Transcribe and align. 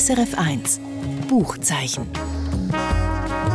SRF 0.00 0.34
1 0.34 0.80
Buchzeichen. 1.28 2.06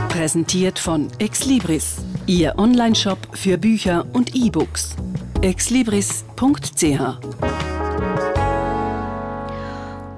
Präsentiert 0.09 0.77
von 0.77 1.07
Exlibris, 1.17 1.95
Ihr 2.27 2.53
Onlineshop 2.59 3.17
für 3.35 3.57
Bücher 3.57 4.05
und 4.13 4.35
E-Books. 4.35 4.95
exlibris.ch 5.41 7.01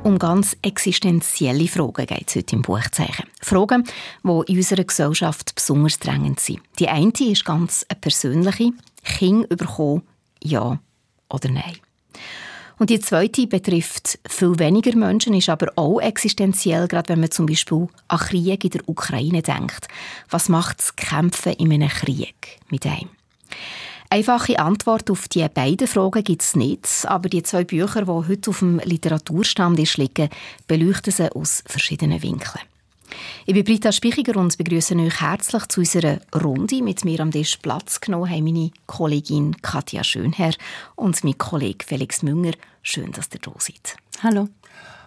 Um 0.04 0.20
ganz 0.20 0.58
existenzielle 0.62 1.70
Fragen 1.70 2.06
geht 2.06 2.28
es 2.28 2.36
heute 2.36 2.56
im 2.58 2.62
Buchzeichen. 2.62 3.30
Fragen, 3.42 3.86
die 4.22 4.52
in 4.52 4.58
unserer 4.58 4.84
Gesellschaft 4.84 5.56
besonders 5.56 5.98
drängend 5.98 6.42
sind. 6.42 6.60
Die 6.78 6.90
eine 6.90 7.14
ist 7.22 7.46
ganz 7.46 7.86
eine 7.88 8.02
persönliche. 8.02 8.72
Kind 9.06 9.48
bekommen, 9.48 10.02
ja 10.44 10.78
oder 11.30 11.50
nein. 11.50 11.78
Und 12.80 12.92
die 12.92 13.00
zweite 13.00 13.48
betrifft 13.48 14.20
viel 14.28 14.60
weniger 14.60 14.96
Menschen, 14.96 15.34
ist 15.34 15.50
aber 15.50 15.72
auch 15.76 16.00
existenziell, 16.00 16.88
gerade 16.88 17.10
wenn 17.10 17.22
man 17.22 17.32
zum 17.32 17.48
Beispiel 17.48 17.88
an 18.08 18.20
Krieg 18.20 18.64
in 18.64 18.70
der 18.70 18.88
Ukraine 18.88 19.42
denkt. 19.42 19.88
Was 20.30 20.48
macht 20.48 20.80
das 20.80 20.96
Kämpfen 20.96 21.54
in 21.54 21.74
einem 21.74 21.90
Krieg 21.90 22.60
mit 22.70 22.86
einem? 22.86 23.10
Einfache 24.10 24.60
Antwort 24.60 25.10
auf 25.12 25.28
die 25.28 25.46
beiden 25.50 25.88
Fragen 25.88 26.24
gibt 26.24 26.42
es 26.42 26.56
nicht, 26.56 26.88
aber 27.06 27.28
die 27.28 27.44
zwei 27.44 27.66
Bücher, 27.66 28.04
die 28.04 28.12
heute 28.12 28.50
auf 28.50 28.60
dem 28.60 28.80
Literaturstand 28.80 29.78
liegen, 29.98 30.30
beleuchten 30.68 31.12
sie 31.12 31.32
aus 31.36 31.64
verschiedenen 31.66 32.22
Winkeln. 32.22 32.62
Ich 33.46 33.54
bin 33.54 33.64
Britta 33.64 33.92
Spichiger 33.92 34.40
und 34.40 34.58
begrüße 34.58 34.96
euch 34.96 35.22
herzlich 35.22 35.66
zu 35.68 35.82
unserer 35.82 36.20
Runde. 36.36 36.82
Mit 36.82 37.06
mir 37.06 37.20
am 37.20 37.32
Tisch 37.32 37.58
Platz 37.58 38.02
genommen 38.02 38.30
haben 38.30 38.44
meine 38.44 38.72
Kollegin 38.86 39.56
Katja 39.62 40.04
Schönherr 40.04 40.54
und 40.96 41.24
mein 41.24 41.38
Kollege 41.38 41.86
Felix 41.86 42.24
Münger. 42.24 42.54
Schön, 42.82 43.12
dass 43.12 43.30
ihr 43.34 43.40
da 43.40 43.52
seid. 43.58 43.96
Hallo. 44.24 44.50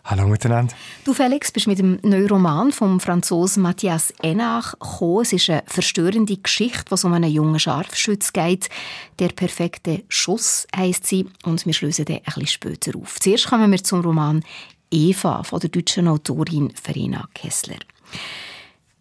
Hallo 0.05 0.27
miteinander. 0.27 0.75
Du 1.05 1.13
Felix 1.13 1.53
bist 1.53 1.67
mit 1.67 1.79
dem 1.79 1.99
neuen 2.03 2.29
Roman 2.29 2.73
vom 2.73 3.01
Franzosen 3.01 3.63
Matthias 3.63 4.13
Enach 4.23 4.73
gekommen. 4.73 5.23
Es 5.23 5.33
ist 5.33 5.51
eine 5.51 5.63
verstörende 5.67 6.37
Geschichte, 6.37 6.91
was 6.91 7.05
um 7.05 7.13
einen 7.13 7.31
jungen 7.31 7.61
Scharfschütz 7.61 8.33
geht. 8.33 8.69
Der 9.19 9.29
perfekte 9.29 10.03
Schuss 10.09 10.67
heisst 10.75 11.07
sie 11.07 11.27
und 11.45 11.65
wir 11.67 11.75
schließen 11.75 12.07
den 12.07 12.17
ein 12.17 12.25
bisschen 12.25 12.47
später 12.47 12.99
auf. 12.99 13.21
Zuerst 13.21 13.49
kommen 13.49 13.71
wir 13.71 13.85
zum 13.85 14.01
Roman 14.01 14.43
Eva 14.91 15.43
von 15.43 15.61
der 15.61 15.71
deutschen 15.71 16.09
Autorin 16.09 16.73
Verena 16.75 17.29
Kessler. 17.35 17.79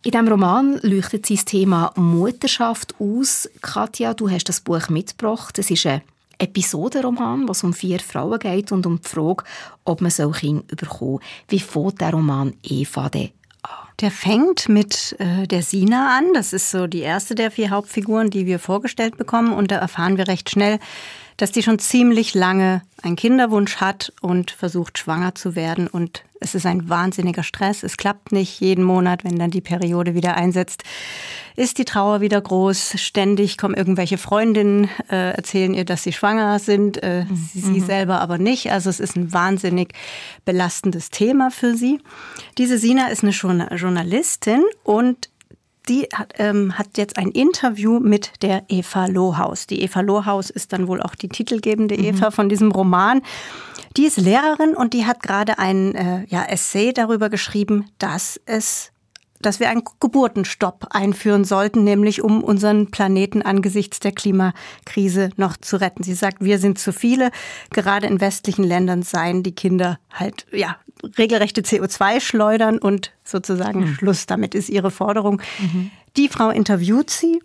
In 0.04 0.12
diesem 0.12 0.28
Roman 0.28 0.80
leuchtet 0.82 1.26
sie 1.26 1.36
das 1.36 1.46
Thema 1.46 1.92
Mutterschaft 1.96 2.96
aus. 3.00 3.50
Katja, 3.62 4.14
du 4.14 4.30
hast 4.30 4.48
das 4.48 4.62
Buch 4.62 4.90
mitgebracht. 4.90 5.60
Es 5.60 5.70
ist 5.70 5.86
ein 5.86 6.02
Episodenroman, 6.38 7.50
was 7.50 7.64
um 7.64 7.74
vier 7.74 8.00
Frauen 8.00 8.40
geht 8.40 8.72
und 8.72 8.86
um 8.86 9.02
die 9.02 9.08
Frage, 9.08 9.44
ob 9.84 10.00
man 10.00 10.12
so 10.12 10.32
Kinder 10.32 10.64
bekommen 10.76 11.20
Wie 11.50 11.60
fängt 11.60 12.00
der 12.00 12.12
Roman 12.12 12.54
Eva 12.64 13.10
denn 13.10 13.32
der 14.02 14.12
fängt 14.12 14.70
mit 14.70 15.16
äh, 15.20 15.48
der 15.48 15.62
Sina 15.62 16.18
an. 16.18 16.34
Das 16.34 16.54
ist 16.54 16.72
so 16.72 16.88
die 16.88 17.02
erste 17.02 17.36
der 17.36 17.52
vier 17.52 17.70
Hauptfiguren, 17.70 18.30
die 18.30 18.46
wir 18.46 18.60
vorgestellt 18.60 19.18
bekommen. 19.18 19.54
Und 19.54 19.72
da 19.72 19.78
erfahren 19.78 20.18
wir 20.18 20.28
recht 20.28 20.50
schnell, 20.50 20.80
dass 21.40 21.54
die 21.54 21.64
schon 21.64 21.80
ziemlich 21.80 22.34
lange 22.34 22.82
einen 23.02 23.16
Kinderwunsch 23.16 23.78
hat 23.78 24.12
und 24.22 24.52
versucht, 24.52 24.98
schwanger 24.98 25.36
zu 25.36 25.56
werden. 25.56 25.88
Und 25.88 26.24
es 26.42 26.54
ist 26.54 26.66
ein 26.66 26.90
wahnsinniger 26.90 27.44
Stress. 27.44 27.82
Es 27.82 27.96
klappt 27.96 28.34
nicht 28.34 28.60
jeden 28.60 28.84
Monat, 28.84 29.24
wenn 29.24 29.40
dann 29.40 29.50
die 29.50 29.62
Periode 29.62 30.16
wieder 30.16 30.36
einsetzt. 30.36 30.84
Ist 31.56 31.78
die 31.78 31.86
Trauer 31.86 32.20
wieder 32.20 32.42
groß? 32.42 32.96
Ständig 32.98 33.58
kommen 33.58 33.74
irgendwelche 33.74 34.18
Freundinnen, 34.18 34.90
äh, 35.10 35.32
erzählen 35.32 35.74
ihr, 35.74 35.86
dass 35.86 36.04
sie 36.04 36.12
schwanger 36.12 36.60
sind, 36.60 37.02
äh, 37.02 37.24
mhm. 37.24 37.50
sie 37.54 37.80
selber 37.80 38.20
aber 38.20 38.38
nicht. 38.38 38.74
Also 38.74 38.90
es 38.90 39.00
ist 39.00 39.16
ein 39.16 39.32
wahnsinnig 39.32 39.94
belastendes 40.44 41.10
Thema 41.10 41.52
für 41.52 41.74
sie. 41.74 42.02
Diese 42.58 42.78
Sina 42.78 43.08
ist 43.08 43.24
eine 43.24 43.32
Journalistin 43.32 44.66
und 44.84 45.30
die 45.90 46.08
hat, 46.14 46.34
ähm, 46.38 46.78
hat 46.78 46.98
jetzt 46.98 47.18
ein 47.18 47.32
Interview 47.32 48.00
mit 48.00 48.32
der 48.42 48.64
Eva 48.70 49.08
Lohaus. 49.08 49.68
Die 49.68 49.82
Eva 49.82 50.02
Lohaus 50.02 50.50
ist 50.50 50.72
dann 50.72 50.88
wohl 50.88 51.02
auch 51.02 51.16
die 51.16 51.28
titelgebende 51.28 51.98
mhm. 51.98 52.06
Eva 52.06 52.32
von 52.32 52.48
diesem 52.48 52.72
Roman. 52.72 53.22
Die 53.98 54.06
ist 54.06 54.18
Lehrerin 54.18 54.76
und 54.76 54.94
die 54.94 55.06
hat 55.06 55.24
gerade 55.24 55.58
ein 55.58 55.96
äh, 55.96 56.26
ja, 56.28 56.46
Essay 56.46 56.94
darüber 56.94 57.30
geschrieben, 57.30 57.90
dass 57.98 58.40
es 58.46 58.92
dass 59.42 59.60
wir 59.60 59.70
einen 59.70 59.84
Geburtenstopp 60.00 60.88
einführen 60.92 61.46
sollten, 61.46 61.84
nämlich 61.84 62.22
um 62.22 62.44
unseren 62.44 62.92
Planeten 62.92 63.42
angesichts 63.42 64.00
der 64.00 64.12
Klimakrise 64.12 65.30
noch 65.38 65.58
zu 65.58 65.78
retten. 65.78 66.04
Sie 66.04 66.14
sagt, 66.14 66.44
wir 66.44 66.60
sind 66.60 66.80
zu 66.80 66.92
viele. 66.92 67.32
Gerade 67.72 68.08
in 68.08 68.22
westlichen 68.22 68.64
Ländern 68.64 69.04
seien 69.04 69.44
die 69.44 69.54
Kinder 69.54 70.00
halt, 70.12 70.46
ja, 70.52 70.78
regelrechte 71.18 71.62
CO2 71.62 72.20
schleudern 72.20 72.78
und 72.78 73.12
sozusagen 73.24 73.82
mhm. 73.82 73.96
Schluss 73.96 74.26
damit 74.26 74.56
ist 74.56 74.70
ihre 74.70 74.92
Forderung. 74.92 75.42
Mhm. 75.60 75.92
Die 76.18 76.28
Frau 76.28 76.50
interviewt 76.50 77.10
sie 77.10 77.42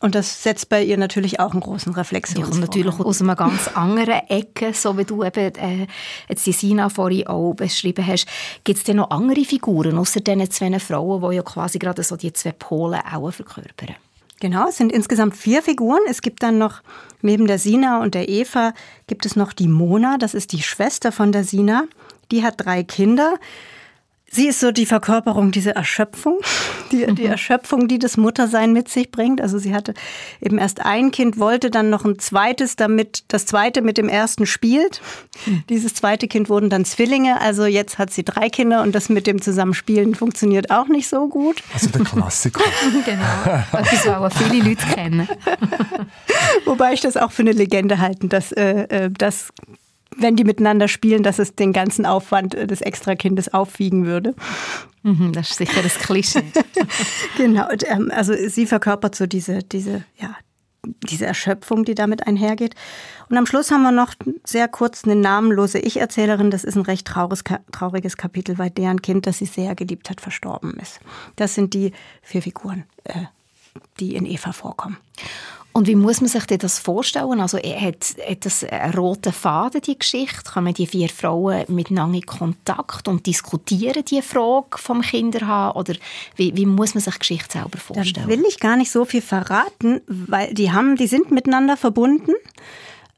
und 0.00 0.14
das 0.14 0.42
setzt 0.42 0.70
bei 0.70 0.82
ihr 0.82 0.96
natürlich 0.96 1.40
auch 1.40 1.52
einen 1.52 1.60
großen 1.60 1.92
Reflexion. 1.92 2.50
Ja, 2.50 2.58
natürlich 2.58 2.98
aus 2.98 3.20
einer 3.20 3.36
ganz 3.36 3.68
anderen 3.68 4.26
Ecke, 4.28 4.72
so 4.72 4.96
wie 4.96 5.04
du 5.04 5.22
eben 5.22 5.54
äh, 5.56 5.86
jetzt 6.26 6.46
die 6.46 6.52
Sina 6.52 6.88
vorhin 6.88 7.26
auch 7.26 7.52
beschrieben 7.52 8.06
hast. 8.06 8.26
Gibt 8.64 8.78
es 8.78 8.84
denn 8.84 8.96
noch 8.96 9.10
andere 9.10 9.44
Figuren, 9.44 9.98
außer 9.98 10.20
diesen 10.20 10.50
zwei 10.50 10.78
Frauen, 10.78 11.30
die 11.30 11.36
ja 11.36 11.42
quasi 11.42 11.78
gerade 11.78 12.02
so 12.02 12.16
die 12.16 12.32
zwei 12.32 12.52
Pole 12.52 12.98
auch 13.12 13.30
verkörpern? 13.30 13.94
Genau, 14.40 14.68
es 14.68 14.78
sind 14.78 14.90
insgesamt 14.90 15.36
vier 15.36 15.62
Figuren. 15.62 16.00
Es 16.08 16.22
gibt 16.22 16.42
dann 16.42 16.56
noch, 16.56 16.80
neben 17.20 17.46
der 17.46 17.58
Sina 17.58 18.00
und 18.00 18.14
der 18.14 18.30
Eva, 18.30 18.72
gibt 19.06 19.26
es 19.26 19.36
noch 19.36 19.52
die 19.52 19.68
Mona, 19.68 20.16
das 20.16 20.32
ist 20.32 20.52
die 20.52 20.62
Schwester 20.62 21.12
von 21.12 21.30
der 21.30 21.44
Sina. 21.44 21.84
Die 22.30 22.42
hat 22.42 22.54
drei 22.56 22.82
Kinder. 22.84 23.34
Sie 24.32 24.46
ist 24.46 24.60
so 24.60 24.70
die 24.70 24.86
Verkörperung 24.86 25.50
dieser 25.50 25.72
Erschöpfung, 25.72 26.38
die, 26.92 27.04
die 27.14 27.24
mhm. 27.24 27.30
Erschöpfung, 27.32 27.88
die 27.88 27.98
das 27.98 28.16
Muttersein 28.16 28.72
mit 28.72 28.88
sich 28.88 29.10
bringt. 29.10 29.40
Also 29.40 29.58
sie 29.58 29.74
hatte 29.74 29.92
eben 30.40 30.56
erst 30.56 30.86
ein 30.86 31.10
Kind, 31.10 31.40
wollte 31.40 31.68
dann 31.68 31.90
noch 31.90 32.04
ein 32.04 32.20
zweites, 32.20 32.76
damit 32.76 33.24
das 33.26 33.44
zweite 33.46 33.82
mit 33.82 33.98
dem 33.98 34.08
ersten 34.08 34.46
spielt. 34.46 35.02
Mhm. 35.46 35.64
Dieses 35.68 35.94
zweite 35.94 36.28
Kind 36.28 36.48
wurden 36.48 36.70
dann 36.70 36.84
Zwillinge. 36.84 37.40
Also 37.40 37.64
jetzt 37.64 37.98
hat 37.98 38.12
sie 38.12 38.22
drei 38.22 38.48
Kinder 38.50 38.82
und 38.82 38.94
das 38.94 39.08
mit 39.08 39.26
dem 39.26 39.42
Zusammenspielen 39.42 40.14
funktioniert 40.14 40.70
auch 40.70 40.86
nicht 40.86 41.08
so 41.08 41.28
gut. 41.28 41.60
Also 41.74 41.88
der 41.88 42.04
Klassiker. 42.04 42.62
genau. 43.04 43.64
Das 43.72 44.06
auch 44.06 44.32
viele 44.32 44.62
Leute 44.62 44.86
kennen. 44.94 45.28
Wobei 46.66 46.92
ich 46.92 47.00
das 47.00 47.16
auch 47.16 47.32
für 47.32 47.42
eine 47.42 47.52
Legende 47.52 47.98
halte, 47.98 48.28
dass 48.28 48.52
äh, 48.52 48.82
äh 48.88 49.10
das 49.10 49.48
wenn 50.16 50.36
die 50.36 50.44
miteinander 50.44 50.88
spielen, 50.88 51.22
dass 51.22 51.38
es 51.38 51.54
den 51.54 51.72
ganzen 51.72 52.04
Aufwand 52.06 52.54
des 52.54 52.80
Extrakindes 52.80 53.52
aufwiegen 53.52 54.06
würde. 54.06 54.34
Mhm, 55.02 55.32
das 55.32 55.50
ist 55.50 55.58
sicher 55.58 55.82
das 55.82 55.98
Klischee. 55.98 56.42
genau, 57.36 57.68
ähm, 57.86 58.10
also 58.14 58.34
sie 58.48 58.66
verkörpert 58.66 59.14
so 59.14 59.26
diese, 59.26 59.60
diese, 59.62 60.04
ja, 60.18 60.36
diese 60.84 61.26
Erschöpfung, 61.26 61.84
die 61.84 61.94
damit 61.94 62.26
einhergeht. 62.26 62.74
Und 63.28 63.36
am 63.36 63.46
Schluss 63.46 63.70
haben 63.70 63.82
wir 63.82 63.92
noch 63.92 64.14
sehr 64.44 64.66
kurz 64.68 65.04
eine 65.04 65.14
namenlose 65.14 65.78
Ich-Erzählerin. 65.78 66.50
Das 66.50 66.64
ist 66.64 66.76
ein 66.76 66.82
recht 66.82 67.06
trauriges, 67.06 67.44
trauriges 67.72 68.16
Kapitel, 68.16 68.58
weil 68.58 68.70
deren 68.70 69.02
Kind, 69.02 69.26
das 69.26 69.38
sie 69.38 69.46
sehr 69.46 69.74
geliebt 69.74 70.10
hat, 70.10 70.20
verstorben 70.20 70.74
ist. 70.80 71.00
Das 71.36 71.54
sind 71.54 71.74
die 71.74 71.92
vier 72.22 72.42
Figuren, 72.42 72.84
äh, 73.04 73.24
die 74.00 74.16
in 74.16 74.26
Eva 74.26 74.52
vorkommen. 74.52 74.96
Und 75.72 75.86
wie 75.86 75.94
muss 75.94 76.20
man 76.20 76.28
sich 76.28 76.44
das 76.46 76.78
vorstellen? 76.78 77.40
Also 77.40 77.58
hat, 77.58 78.16
hat 78.28 78.44
das 78.44 78.64
einen 78.64 78.94
roten 78.94 79.32
Faden, 79.32 79.80
die 79.80 79.98
Geschichte? 79.98 80.50
Kommen 80.52 80.74
die 80.74 80.86
vier 80.86 81.08
Frauen 81.08 81.64
miteinander 81.68 82.16
in 82.16 82.26
Kontakt 82.26 83.06
und 83.06 83.26
diskutieren 83.26 84.04
die 84.04 84.20
Frage 84.20 84.76
vom 84.76 85.00
Kinder 85.00 85.46
haben? 85.46 85.78
Oder 85.78 85.94
wie, 86.36 86.56
wie 86.56 86.66
muss 86.66 86.94
man 86.94 87.02
sich 87.02 87.14
die 87.14 87.18
Geschichte 87.20 87.58
selber 87.58 87.78
vorstellen? 87.78 88.26
Da 88.26 88.28
will 88.28 88.42
ich 88.48 88.58
gar 88.58 88.76
nicht 88.76 88.90
so 88.90 89.04
viel 89.04 89.22
verraten, 89.22 90.00
weil 90.06 90.52
die, 90.54 90.72
haben, 90.72 90.96
die 90.96 91.06
sind 91.06 91.30
miteinander 91.30 91.76
verbunden. 91.76 92.32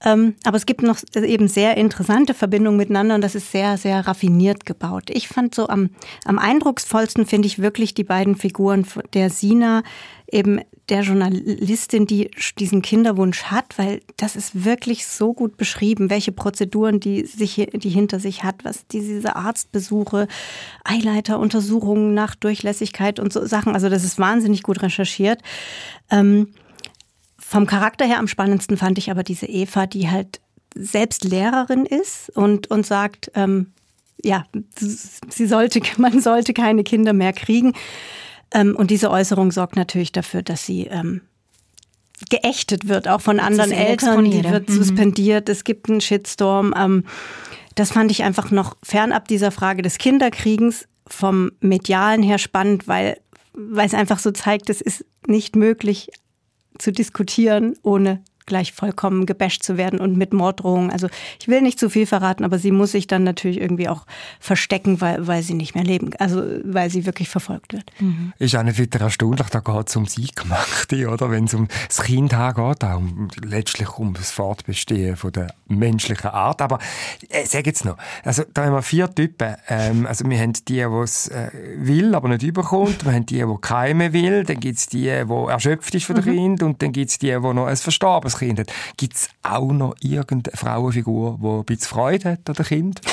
Ähm, 0.05 0.35
aber 0.45 0.57
es 0.57 0.67
gibt 0.67 0.83
noch 0.83 0.99
eben 1.15 1.49
sehr 1.49 1.77
interessante 1.77 2.35
Verbindungen 2.35 2.77
miteinander 2.77 3.15
und 3.15 3.21
das 3.21 3.35
ist 3.35 3.53
sehr, 3.53 3.79
sehr 3.79 4.07
raffiniert 4.07 4.66
gebaut. 4.66 5.10
Ich 5.10 5.28
fand 5.28 5.54
so 5.54 5.69
am, 5.69 5.91
am 6.25 6.39
eindrucksvollsten 6.39 7.27
finde 7.27 7.47
ich 7.47 7.60
wirklich 7.60 7.95
die 7.95 8.04
beiden 8.04 8.37
Figuren 8.37 8.87
der 9.15 9.31
Sina, 9.31 9.83
eben 10.31 10.60
der 10.89 11.03
Journalistin, 11.03 12.07
die 12.07 12.31
diesen 12.59 12.83
Kinderwunsch 12.83 13.45
hat, 13.45 13.78
weil 13.78 14.01
das 14.16 14.34
ist 14.34 14.65
wirklich 14.65 15.07
so 15.07 15.33
gut 15.33 15.57
beschrieben, 15.57 16.10
welche 16.10 16.33
Prozeduren 16.33 16.98
die 16.98 17.25
sich, 17.25 17.69
die 17.72 17.89
hinter 17.89 18.19
sich 18.19 18.43
hat, 18.43 18.65
was 18.65 18.87
diese 18.89 19.37
Arztbesuche, 19.37 20.27
Eileiteruntersuchungen 20.84 22.15
nach 22.15 22.34
Durchlässigkeit 22.34 23.21
und 23.21 23.33
so 23.33 23.47
Sachen. 23.47 23.75
Also 23.75 23.89
das 23.89 24.05
ist 24.05 24.19
wahnsinnig 24.19 24.63
gut 24.63 24.83
recherchiert. 24.83 25.41
Ähm, 26.10 26.48
vom 27.53 27.66
Charakter 27.66 28.07
her 28.07 28.19
am 28.19 28.28
spannendsten 28.28 28.78
fand 28.78 28.97
ich 28.97 29.10
aber 29.10 29.22
diese 29.22 29.45
Eva, 29.45 29.84
die 29.84 30.09
halt 30.09 30.41
selbst 30.75 31.22
Lehrerin 31.25 31.84
ist 31.84 32.31
und, 32.31 32.71
und 32.71 32.87
sagt, 32.87 33.31
ähm, 33.34 33.72
ja, 34.25 34.47
sie 34.78 35.47
sollte, 35.47 35.83
man 35.99 36.22
sollte 36.22 36.54
keine 36.54 36.83
Kinder 36.83 37.13
mehr 37.13 37.34
kriegen. 37.34 37.75
Ähm, 38.53 38.75
und 38.75 38.91
diese 38.91 39.10
Äußerung 39.10 39.53
sorgt 39.53 39.77
natürlich 39.77 40.13
dafür, 40.13 40.41
dass 40.41 40.65
sie 40.65 40.87
ähm, 40.87 41.21
geächtet 42.31 42.89
wird, 42.89 43.07
auch 43.07 43.21
von 43.21 43.39
anderen 43.39 43.71
Eltern. 43.71 44.25
Die 44.25 44.45
wird 44.45 44.71
mhm. 44.71 44.72
suspendiert. 44.72 45.51
Es 45.51 45.65
gibt 45.65 45.91
einen 45.91 46.01
Shitstorm. 46.01 46.72
Ähm, 46.75 47.05
das 47.75 47.93
fand 47.93 48.10
ich 48.10 48.22
einfach 48.22 48.51
noch 48.51 48.78
fernab 48.83 49.28
dieser 49.28 49.51
Frage 49.51 49.83
des 49.83 49.98
Kinderkriegens 49.98 50.89
vom 51.07 51.53
medialen 51.60 52.22
her 52.22 52.39
spannend, 52.39 52.89
weil, 52.89 53.21
weil 53.53 53.87
es 53.87 53.95
einfach 53.95 54.21
so 54.21 54.31
zeigt, 54.31 54.71
es 54.71 54.81
ist 54.81 55.05
nicht 55.27 55.55
möglich 55.55 56.09
zu 56.78 56.92
diskutieren, 56.92 57.77
ohne 57.83 58.22
gleich 58.47 58.72
vollkommen 58.72 59.27
gebasht 59.27 59.62
zu 59.62 59.77
werden 59.77 60.00
und 60.00 60.16
mit 60.16 60.33
Morddrohungen. 60.33 60.91
Also 60.91 61.09
ich 61.41 61.48
will 61.48 61.60
nicht 61.60 61.78
zu 61.78 61.91
viel 61.91 62.06
verraten, 62.06 62.44
aber 62.44 62.59
sie 62.59 62.71
muss 62.71 62.92
sich 62.92 63.06
dann 63.06 63.24
natürlich 63.24 63.60
irgendwie 63.60 63.89
auch 63.89 64.06
verstecken, 64.41 65.00
weil, 65.00 65.27
weil 65.27 65.42
sie 65.42 65.54
nicht 65.54 65.74
mehr 65.74 65.84
leben, 65.84 66.10
also 66.18 66.42
weil 66.65 66.91
sie 66.91 67.06
wirklich 67.06 67.28
verfolgt 67.28 67.72
wird. 67.72 67.84
Mhm. 68.00 68.33
Ist 68.39 68.56
auch 68.56 68.62
nicht 68.62 68.78
wieder 68.78 69.00
erstaunlich, 69.00 69.48
da 69.48 69.60
geht 69.60 69.89
es 69.89 69.97
um 69.97 70.04
das 70.04 70.16
Eingemachte, 70.18 71.09
oder? 71.09 71.30
Wenn 71.30 71.44
es 71.44 71.54
um 71.54 71.68
das 71.89 72.03
Kind 72.03 72.30
geht, 72.30 72.84
auch 72.84 72.97
um, 72.97 73.28
letztlich 73.42 73.89
um 73.98 74.15
das 74.15 74.30
Fortbestehen 74.30 75.16
von 75.16 75.33
der 75.33 75.54
menschlichen 75.66 76.30
Art. 76.30 76.62
Aber 76.62 76.78
äh, 77.28 77.45
sag 77.47 77.66
jetzt 77.66 77.84
noch, 77.84 77.97
also 78.24 78.42
da 78.53 78.65
haben 78.65 78.74
wir 78.74 78.83
vier 78.83 79.12
Typen. 79.15 79.56
Ähm, 79.68 80.06
also 80.06 80.28
wir 80.28 80.38
haben 80.38 80.53
die, 80.53 80.65
die 80.65 80.80
es 80.80 81.28
äh, 81.28 81.50
will, 81.77 82.15
aber 82.15 82.28
nicht 82.28 82.42
überkommt. 82.42 83.04
Wir 83.04 83.12
haben 83.12 83.27
die, 83.27 83.38
die 83.38 83.56
keine 83.60 84.12
will. 84.12 84.45
Dann 84.45 84.60
gibt 84.60 84.78
es 84.78 84.86
die, 84.86 85.03
die 85.03 85.48
erschöpft 85.48 85.95
ist 85.95 86.04
von 86.04 86.16
dem 86.16 86.24
mhm. 86.24 86.36
Kind. 86.36 86.62
Und 86.62 86.83
dann 86.83 86.92
gibt 86.92 87.10
es 87.10 87.18
die, 87.18 87.28
die 87.28 87.38
noch 87.38 87.66
ein 87.66 87.77
verstorbenes 88.33 88.39
Kind 88.39 88.59
hat. 88.59 88.73
Gibt 88.97 89.15
es 89.17 89.29
auch 89.43 89.73
noch 89.73 89.95
irgendeine 90.01 90.57
Frauenfigur, 90.57 91.39
die 91.41 91.47
ein 91.47 91.65
bisschen 91.65 91.89
Freude 91.89 92.31
hat 92.31 92.49
an 92.49 92.55
dem 92.55 92.65
Kind? 92.65 93.01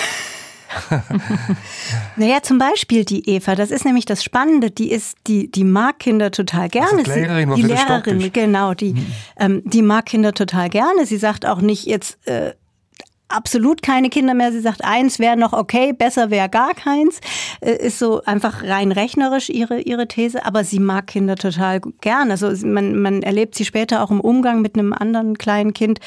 naja, 2.15 2.41
zum 2.43 2.59
Beispiel 2.59 3.03
die 3.03 3.27
Eva, 3.27 3.55
das 3.55 3.71
ist 3.71 3.85
nämlich 3.85 4.05
das 4.05 4.23
Spannende, 4.23 4.69
die 4.69 4.91
ist, 4.91 5.17
die, 5.27 5.49
die 5.49 5.63
mag 5.63 5.99
Kinder 5.99 6.31
total 6.31 6.69
gerne. 6.69 6.99
Also 6.99 7.03
die 7.03 7.19
Lehrerin, 7.19 7.55
die 7.55 7.61
Lehrerin, 7.63 8.31
genau, 8.31 8.73
die, 8.73 8.93
mhm. 8.93 9.05
ähm, 9.37 9.61
die 9.65 9.81
mag 9.81 10.05
Kinder 10.05 10.33
total 10.33 10.69
gerne. 10.69 11.05
Sie 11.05 11.17
sagt 11.17 11.45
auch 11.45 11.61
nicht 11.61 11.85
jetzt, 11.85 12.25
äh, 12.27 12.53
absolut 13.29 13.81
keine 13.81 14.09
Kinder 14.09 14.33
mehr. 14.33 14.51
Sie 14.51 14.59
sagt, 14.59 14.83
eins 14.83 15.19
wäre 15.19 15.37
noch 15.37 15.53
okay, 15.53 15.93
besser 15.93 16.29
wäre 16.29 16.49
gar 16.49 16.73
keins. 16.73 17.21
Äh, 17.61 17.75
ist 17.75 17.99
so 17.99 18.21
einfach 18.23 18.63
rein 18.63 18.91
rechnerisch 18.91 19.49
ihre, 19.49 19.79
ihre 19.79 20.07
These, 20.07 20.45
aber 20.45 20.63
sie 20.63 20.79
mag 20.79 21.07
Kinder 21.07 21.35
total 21.35 21.79
gern. 22.01 22.31
Also 22.31 22.51
man, 22.65 22.99
man 22.99 23.23
erlebt 23.23 23.55
sie 23.55 23.65
später 23.65 24.03
auch 24.03 24.11
im 24.11 24.21
Umgang 24.21 24.61
mit 24.61 24.75
einem 24.75 24.93
anderen 24.93 25.37
kleinen 25.37 25.73
Kind. 25.73 25.99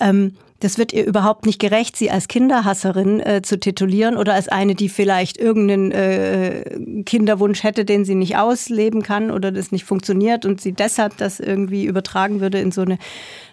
Ähm, 0.00 0.36
das 0.60 0.76
wird 0.76 0.92
ihr 0.92 1.06
überhaupt 1.06 1.46
nicht 1.46 1.58
gerecht, 1.58 1.96
sie 1.96 2.10
als 2.10 2.28
Kinderhasserin 2.28 3.20
äh, 3.20 3.40
zu 3.42 3.58
titulieren 3.58 4.16
oder 4.16 4.34
als 4.34 4.48
eine, 4.48 4.74
die 4.74 4.90
vielleicht 4.90 5.38
irgendeinen 5.38 5.90
äh, 5.90 7.02
Kinderwunsch 7.04 7.62
hätte, 7.62 7.86
den 7.86 8.04
sie 8.04 8.14
nicht 8.14 8.36
ausleben 8.36 9.02
kann 9.02 9.30
oder 9.30 9.52
das 9.52 9.72
nicht 9.72 9.84
funktioniert 9.84 10.44
und 10.44 10.60
sie 10.60 10.72
deshalb 10.72 11.16
das 11.16 11.40
irgendwie 11.40 11.86
übertragen 11.86 12.40
würde 12.42 12.60
in 12.60 12.72
so 12.72 12.82
eine, 12.82 12.98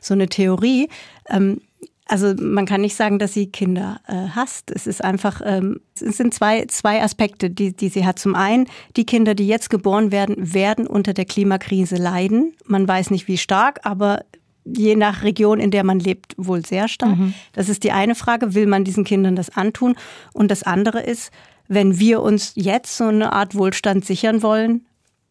so 0.01 0.13
eine 0.13 0.27
Theorie. 0.27 0.89
Ähm, 1.29 1.61
also 2.07 2.33
man 2.39 2.65
kann 2.65 2.81
nicht 2.81 2.95
sagen, 2.95 3.19
dass 3.19 3.33
sie 3.33 3.47
Kinder 3.47 3.99
äh, 4.07 4.29
hasst. 4.35 4.71
Es 4.71 4.87
ist 4.87 5.03
einfach, 5.03 5.41
ähm, 5.43 5.79
es 5.99 6.17
sind 6.17 6.33
zwei, 6.33 6.65
zwei 6.65 7.01
Aspekte, 7.03 7.49
die, 7.49 7.75
die 7.75 7.89
sie 7.89 8.05
hat. 8.05 8.19
Zum 8.19 8.35
einen, 8.35 8.67
die 8.95 9.05
Kinder, 9.05 9.35
die 9.35 9.47
jetzt 9.47 9.69
geboren 9.69 10.11
werden, 10.11 10.35
werden 10.53 10.87
unter 10.87 11.13
der 11.13 11.25
Klimakrise 11.25 11.95
leiden. 11.95 12.53
Man 12.65 12.87
weiß 12.87 13.11
nicht, 13.11 13.27
wie 13.27 13.37
stark, 13.37 13.81
aber 13.83 14.21
je 14.65 14.95
nach 14.95 15.23
Region, 15.23 15.59
in 15.59 15.71
der 15.71 15.83
man 15.83 15.99
lebt, 15.99 16.33
wohl 16.37 16.65
sehr 16.65 16.87
stark. 16.87 17.17
Mhm. 17.17 17.33
Das 17.53 17.69
ist 17.69 17.83
die 17.83 17.91
eine 17.91 18.15
Frage, 18.15 18.53
will 18.53 18.67
man 18.67 18.83
diesen 18.83 19.03
Kindern 19.03 19.35
das 19.35 19.55
antun? 19.55 19.95
Und 20.33 20.51
das 20.51 20.63
andere 20.63 21.01
ist, 21.01 21.31
wenn 21.67 21.99
wir 21.99 22.21
uns 22.21 22.53
jetzt 22.55 22.97
so 22.97 23.05
eine 23.05 23.33
Art 23.33 23.55
Wohlstand 23.55 24.05
sichern 24.05 24.41
wollen, 24.41 24.86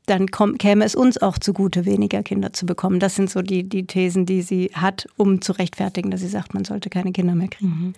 dann 0.06 0.30
komm, 0.30 0.56
käme 0.56 0.84
es 0.84 0.94
uns 0.94 1.20
auch 1.20 1.38
zugute, 1.38 1.84
weniger 1.84 2.22
Kinder 2.22 2.52
zu 2.52 2.64
bekommen. 2.64 3.00
Das 3.00 3.16
sind 3.16 3.28
so 3.28 3.42
die, 3.42 3.68
die 3.68 3.86
Thesen, 3.86 4.24
die 4.24 4.42
sie 4.42 4.70
hat, 4.72 5.08
um 5.16 5.42
zu 5.42 5.52
rechtfertigen, 5.52 6.10
dass 6.10 6.20
sie 6.20 6.28
sagt, 6.28 6.54
man 6.54 6.64
sollte 6.64 6.90
keine 6.90 7.12
Kinder 7.12 7.34
mehr 7.34 7.48
kriegen. 7.48 7.68
Mhm. 7.68 7.94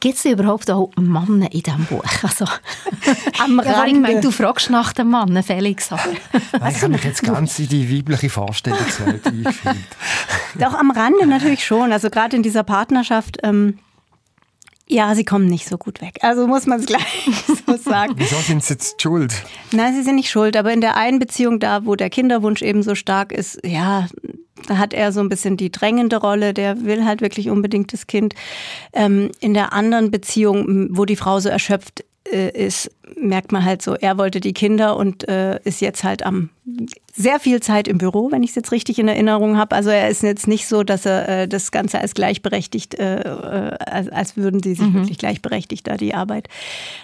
Gibt 0.00 0.16
es 0.16 0.24
überhaupt 0.24 0.70
auch 0.70 0.90
Männer 0.96 1.52
in 1.52 1.62
diesem 1.62 1.84
Buch? 1.86 2.04
Also, 2.22 2.44
Am 3.38 3.60
ja, 3.64 3.72
Rande. 3.72 3.90
Ich 3.90 4.00
meine, 4.00 4.20
du 4.20 4.30
fragst 4.30 4.70
nach 4.70 4.92
dem 4.92 5.10
Mann, 5.10 5.40
Felix. 5.42 5.90
Nein, 5.90 6.00
ich 6.70 6.82
habe 6.82 6.88
mich 6.88 7.04
jetzt 7.04 7.22
ganz 7.22 7.58
in 7.58 7.68
die 7.68 7.96
weibliche 7.96 8.28
Vorstellungswelt 8.30 9.26
eingefühlt. 9.26 9.76
Doch 10.58 10.74
am 10.74 10.90
Rande 10.90 11.26
natürlich 11.26 11.64
schon. 11.64 11.92
Also 11.92 12.10
gerade 12.10 12.36
in 12.36 12.42
dieser 12.42 12.64
Partnerschaft... 12.64 13.38
Ähm, 13.42 13.78
ja, 14.86 15.14
sie 15.14 15.24
kommen 15.24 15.46
nicht 15.46 15.66
so 15.66 15.78
gut 15.78 16.00
weg. 16.00 16.18
Also 16.20 16.46
muss 16.46 16.66
man 16.66 16.80
es 16.80 16.86
gleich 16.86 17.30
so 17.66 17.76
sagen. 17.76 18.14
Wieso 18.16 18.36
sind 18.36 18.62
sie 18.62 18.74
jetzt 18.74 19.00
schuld? 19.00 19.34
Nein, 19.72 19.94
sie 19.94 20.02
sind 20.02 20.16
nicht 20.16 20.30
schuld. 20.30 20.56
Aber 20.56 20.72
in 20.72 20.80
der 20.80 20.96
einen 20.96 21.18
Beziehung, 21.18 21.58
da 21.58 21.86
wo 21.86 21.96
der 21.96 22.10
Kinderwunsch 22.10 22.62
eben 22.62 22.82
so 22.82 22.94
stark 22.94 23.32
ist, 23.32 23.58
ja, 23.64 24.06
da 24.66 24.78
hat 24.78 24.94
er 24.94 25.12
so 25.12 25.20
ein 25.20 25.28
bisschen 25.28 25.56
die 25.56 25.72
drängende 25.72 26.16
Rolle. 26.16 26.52
Der 26.52 26.84
will 26.84 27.04
halt 27.04 27.22
wirklich 27.22 27.50
unbedingt 27.50 27.92
das 27.92 28.06
Kind. 28.06 28.34
Ähm, 28.92 29.30
in 29.40 29.54
der 29.54 29.72
anderen 29.72 30.10
Beziehung, 30.10 30.88
wo 30.90 31.04
die 31.04 31.16
Frau 31.16 31.40
so 31.40 31.48
erschöpft 31.48 32.04
äh, 32.30 32.50
ist, 32.50 32.90
merkt 33.16 33.52
man 33.52 33.64
halt 33.64 33.82
so, 33.82 33.94
er 33.94 34.18
wollte 34.18 34.40
die 34.40 34.52
Kinder 34.52 34.96
und 34.96 35.28
äh, 35.28 35.60
ist 35.64 35.80
jetzt 35.80 36.04
halt 36.04 36.24
am 36.24 36.50
sehr 37.16 37.38
viel 37.38 37.60
Zeit 37.60 37.86
im 37.86 37.98
Büro, 37.98 38.32
wenn 38.32 38.42
ich 38.42 38.50
es 38.50 38.56
jetzt 38.56 38.72
richtig 38.72 38.98
in 38.98 39.06
Erinnerung 39.06 39.56
habe. 39.56 39.76
Also 39.76 39.90
er 39.90 40.08
ist 40.08 40.22
jetzt 40.22 40.48
nicht 40.48 40.66
so, 40.66 40.82
dass 40.82 41.06
er 41.06 41.42
äh, 41.42 41.48
das 41.48 41.70
Ganze 41.70 42.00
als 42.00 42.14
gleichberechtigt, 42.14 42.94
äh, 42.94 43.20
äh, 43.20 43.76
als, 43.78 44.08
als, 44.08 44.36
würden 44.36 44.62
sie 44.62 44.74
sich 44.74 44.88
mhm. 44.88 44.94
wirklich 44.94 45.18
gleichberechtigt 45.18 45.86
da 45.86 45.96
die 45.96 46.14
Arbeit 46.14 46.48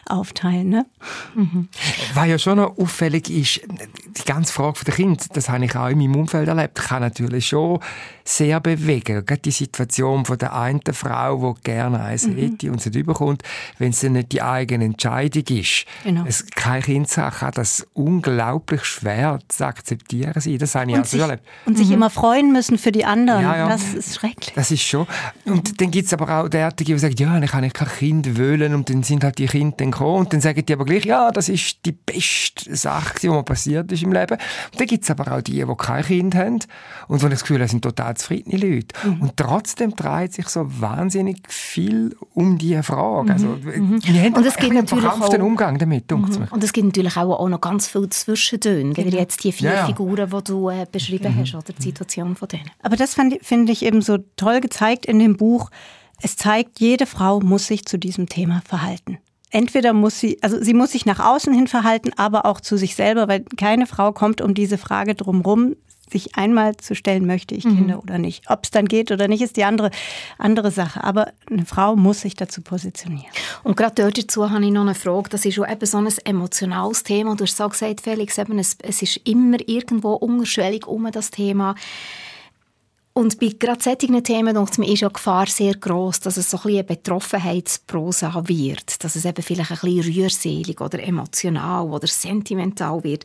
aufteilen. 0.07 0.69
Ne? 0.71 0.87
Mhm. 1.35 1.69
Was 2.15 2.27
ja 2.27 2.39
schon 2.39 2.57
noch 2.57 2.77
auffällig 2.79 3.31
ist, 3.31 3.61
die 3.61 4.25
ganze 4.25 4.53
Frage 4.53 4.85
der 4.85 4.95
Kind, 4.95 5.27
das 5.35 5.49
habe 5.49 5.65
ich 5.65 5.77
auch 5.77 5.89
in 5.89 5.99
meinem 5.99 6.17
Umfeld 6.17 6.49
erlebt, 6.49 6.77
kann 6.77 7.03
natürlich 7.03 7.47
schon 7.47 7.79
sehr 8.25 8.59
bewegen. 8.59 9.25
Gerade 9.25 9.43
die 9.43 9.51
Situation 9.51 10.25
von 10.25 10.39
der 10.39 10.57
einen 10.57 10.81
Frau, 10.93 11.55
die 11.55 11.63
gerne 11.63 12.01
eins 12.01 12.27
mhm. 12.27 12.37
hätte 12.37 12.73
und 12.73 12.81
es 12.81 12.87
nicht 12.87 12.97
überkommt, 12.97 13.43
wenn 13.79 13.91
es 13.91 14.03
nicht 14.03 14.33
die 14.33 14.43
eigene 14.43 14.87
Entscheidung 14.87 15.45
ist. 15.57 15.87
Genau. 16.05 16.25
Es 16.27 16.47
kein 16.47 16.83
Kind 16.83 17.09
sagt, 17.09 17.39
kann 17.39 17.53
das 17.53 17.87
unglaublich 17.93 18.85
schwer 18.85 19.39
zu 19.49 19.67
akzeptieren 19.67 20.41
sein. 20.41 20.59
Das 20.59 20.75
habe 20.75 20.91
ich 20.91 20.97
und 20.97 21.07
sich, 21.07 21.21
erlebt. 21.21 21.43
Und 21.67 21.77
sich 21.77 21.89
mhm. 21.89 21.95
immer 21.95 22.11
freuen 22.11 22.53
müssen 22.53 22.79
für 22.79 22.93
die 22.93 23.05
anderen. 23.05 23.43
Ja, 23.43 23.57
ja. 23.57 23.69
Das 23.69 23.95
ist 23.95 24.17
schrecklich. 24.17 24.53
Das 24.55 24.71
ist 24.71 24.83
schon. 24.83 25.07
Und 25.45 25.71
mhm. 25.71 25.77
dann 25.77 25.91
gibt 25.91 26.07
es 26.07 26.13
aber 26.13 26.41
auch 26.41 26.49
derartige, 26.49 26.95
die 26.95 26.99
sagen, 26.99 27.15
ja, 27.19 27.39
ich 27.39 27.51
kann 27.51 27.73
kein 27.73 27.89
Kind 27.89 28.39
wollen 28.39 28.75
und 28.75 28.89
dann 28.89 29.03
sind 29.03 29.25
halt 29.25 29.39
die 29.39 29.47
Kinder 29.47 29.77
dann 29.77 29.91
gekommen 29.91 30.21
und 30.21 30.33
dann 30.33 30.41
sagen 30.41 30.65
die 30.65 30.73
aber 30.73 30.85
gleich, 30.85 31.05
ja, 31.05 31.31
das 31.31 31.49
ist 31.49 31.85
die 31.85 31.93
beste 31.93 32.75
Sache, 32.77 33.15
die 33.21 33.29
mir 33.29 33.43
passiert 33.43 33.91
ist 33.93 34.03
im 34.03 34.13
Leben. 34.13 34.39
Und 34.73 34.81
dann 34.81 34.87
gibt 34.87 35.05
es 35.05 35.11
aber 35.11 35.33
auch 35.33 35.43
die, 35.43 35.65
die 35.65 35.75
kein 35.77 36.05
Kind 36.05 36.35
haben 36.35 36.59
und 37.09 37.23
die 37.23 37.29
das 37.29 37.41
Gefühl 37.43 37.61
haben, 37.61 37.69
sind 37.69 37.83
total 37.83 38.17
zufriedene 38.17 38.57
Leute. 38.57 38.95
Mhm. 39.05 39.23
Und 39.23 39.37
trotzdem 39.37 39.95
dreht 39.95 40.33
sich 40.33 40.49
so 40.49 40.67
wahnsinnig 40.81 41.39
viel 41.49 42.17
um 42.35 42.59
diese 42.59 42.83
Frage. 42.83 43.25
Mhm. 43.25 43.31
Also, 43.31 43.47
mhm. 43.47 44.01
Wir 44.03 44.23
haben 44.23 44.35
und 44.35 44.47
es 44.47 44.57
natürlich 44.59 45.05
auch, 45.05 45.41
Umgang 45.41 45.79
damit, 45.81 46.11
mhm. 46.11 46.49
Und 46.51 46.63
es 46.65 46.73
gibt 46.73 46.87
natürlich 46.87 47.17
auch, 47.17 47.39
auch 47.39 47.49
noch 47.49 47.61
ganz 47.61 47.87
viele 47.87 48.09
Zwischentöne, 48.09 48.95
genau. 48.95 49.13
wie 49.13 49.17
jetzt 49.17 49.43
die 49.45 49.53
vier 49.53 49.71
ja, 49.71 49.77
ja. 49.77 49.87
Figuren, 49.87 50.31
die 50.31 50.45
du 50.45 50.69
äh, 50.71 50.87
beschrieben 50.91 51.35
mhm. 51.35 51.41
hast, 51.41 51.55
oder 51.55 51.73
die 51.73 51.83
Situation 51.83 52.37
von 52.37 52.49
denen. 52.49 52.71
Aber 52.83 52.97
das 52.97 53.15
finde 53.15 53.73
ich 53.73 53.85
eben 53.85 54.03
so 54.03 54.19
toll 54.37 54.61
gezeigt 54.61 55.07
in 55.07 55.19
dem 55.19 55.37
Buch. 55.37 55.71
Es 56.23 56.37
zeigt, 56.37 56.81
jede 56.81 57.07
Frau 57.07 57.41
muss 57.41 57.67
sich 57.67 57.85
zu 57.85 57.99
diesem 57.99 58.29
Thema 58.29 58.63
verhalten 58.65 59.19
entweder 59.51 59.93
muss 59.93 60.19
sie, 60.19 60.39
also 60.43 60.63
sie 60.63 60.75
muss 60.75 60.93
sich 60.93 61.07
nach 61.07 61.19
außen 61.21 61.53
hin 61.53 61.67
verhalten, 61.67 62.13
aber 62.17 62.47
auch 62.47 62.61
zu 62.61 62.77
sich 62.77 62.95
selber, 62.95 63.29
weil 63.29 63.45
keine 63.57 63.87
Frau 63.87 64.13
kommt 64.13 64.41
um 64.41 64.55
diese 64.55 64.79
Frage 64.79 65.15
drumherum, 65.15 65.77
sich 66.11 66.37
einmal 66.37 66.77
zu 66.77 66.95
stellen, 66.95 67.27
möchte 67.27 67.55
ich 67.55 67.63
Kinder 67.63 67.97
mhm. 67.97 68.01
oder 68.01 68.19
nicht. 68.19 68.45
Ob 68.49 68.61
es 68.65 68.71
dann 68.71 68.87
geht 68.87 69.11
oder 69.11 69.29
nicht, 69.29 69.43
ist 69.43 69.57
die 69.57 69.65
andere, 69.65 69.91
andere 70.39 70.71
Sache. 70.71 71.03
Aber 71.05 71.33
eine 71.51 71.65
Frau 71.65 71.97
muss 71.97 72.21
sich 72.21 72.35
dazu 72.35 72.63
positionieren. 72.63 73.31
Und 73.63 73.77
gerade 73.77 74.03
dort 74.03 74.19
dazu 74.19 74.51
habe 74.51 74.65
ich 74.65 74.71
noch 74.71 74.83
eine 74.83 74.95
Frage. 74.95 75.29
Das 75.31 75.45
ist 75.45 75.55
schon 75.55 75.69
eben 75.69 75.87
so 75.87 75.99
ein 75.99 76.09
emotionales 76.25 77.03
Thema. 77.03 77.35
Du 77.37 77.45
hast 77.45 77.57
so 77.57 77.69
gesagt, 77.69 78.01
Felix, 78.01 78.39
eben, 78.39 78.59
es, 78.59 78.77
es 78.83 79.03
ist 79.03 79.17
immer 79.25 79.59
irgendwo 79.67 80.13
unterschwellig 80.15 80.87
um 80.87 81.11
das 81.11 81.31
Thema. 81.31 81.75
Und 83.21 83.39
bei 83.39 83.49
gerade 83.49 83.83
solchen 83.83 84.25
Themen 84.25 84.57
ich, 84.57 84.79
ist 84.79 85.01
ja 85.03 85.09
die 85.09 85.13
Gefahr 85.13 85.47
sehr 85.47 85.75
groß, 85.75 86.21
dass 86.21 86.39
es 86.39 86.51
so 86.51 86.57
ein 86.57 86.63
bisschen 86.63 86.79
eine 86.79 86.85
Betroffenheitsprosa 86.85 88.49
wird, 88.49 89.05
dass 89.05 89.15
es 89.15 89.27
eben 89.27 89.43
vielleicht 89.43 89.73
ein 89.73 89.77
bisschen 89.77 90.15
rührselig 90.15 90.81
oder 90.81 91.03
emotional 91.03 91.87
oder 91.91 92.07
sentimental 92.07 93.05
wird. 93.05 93.25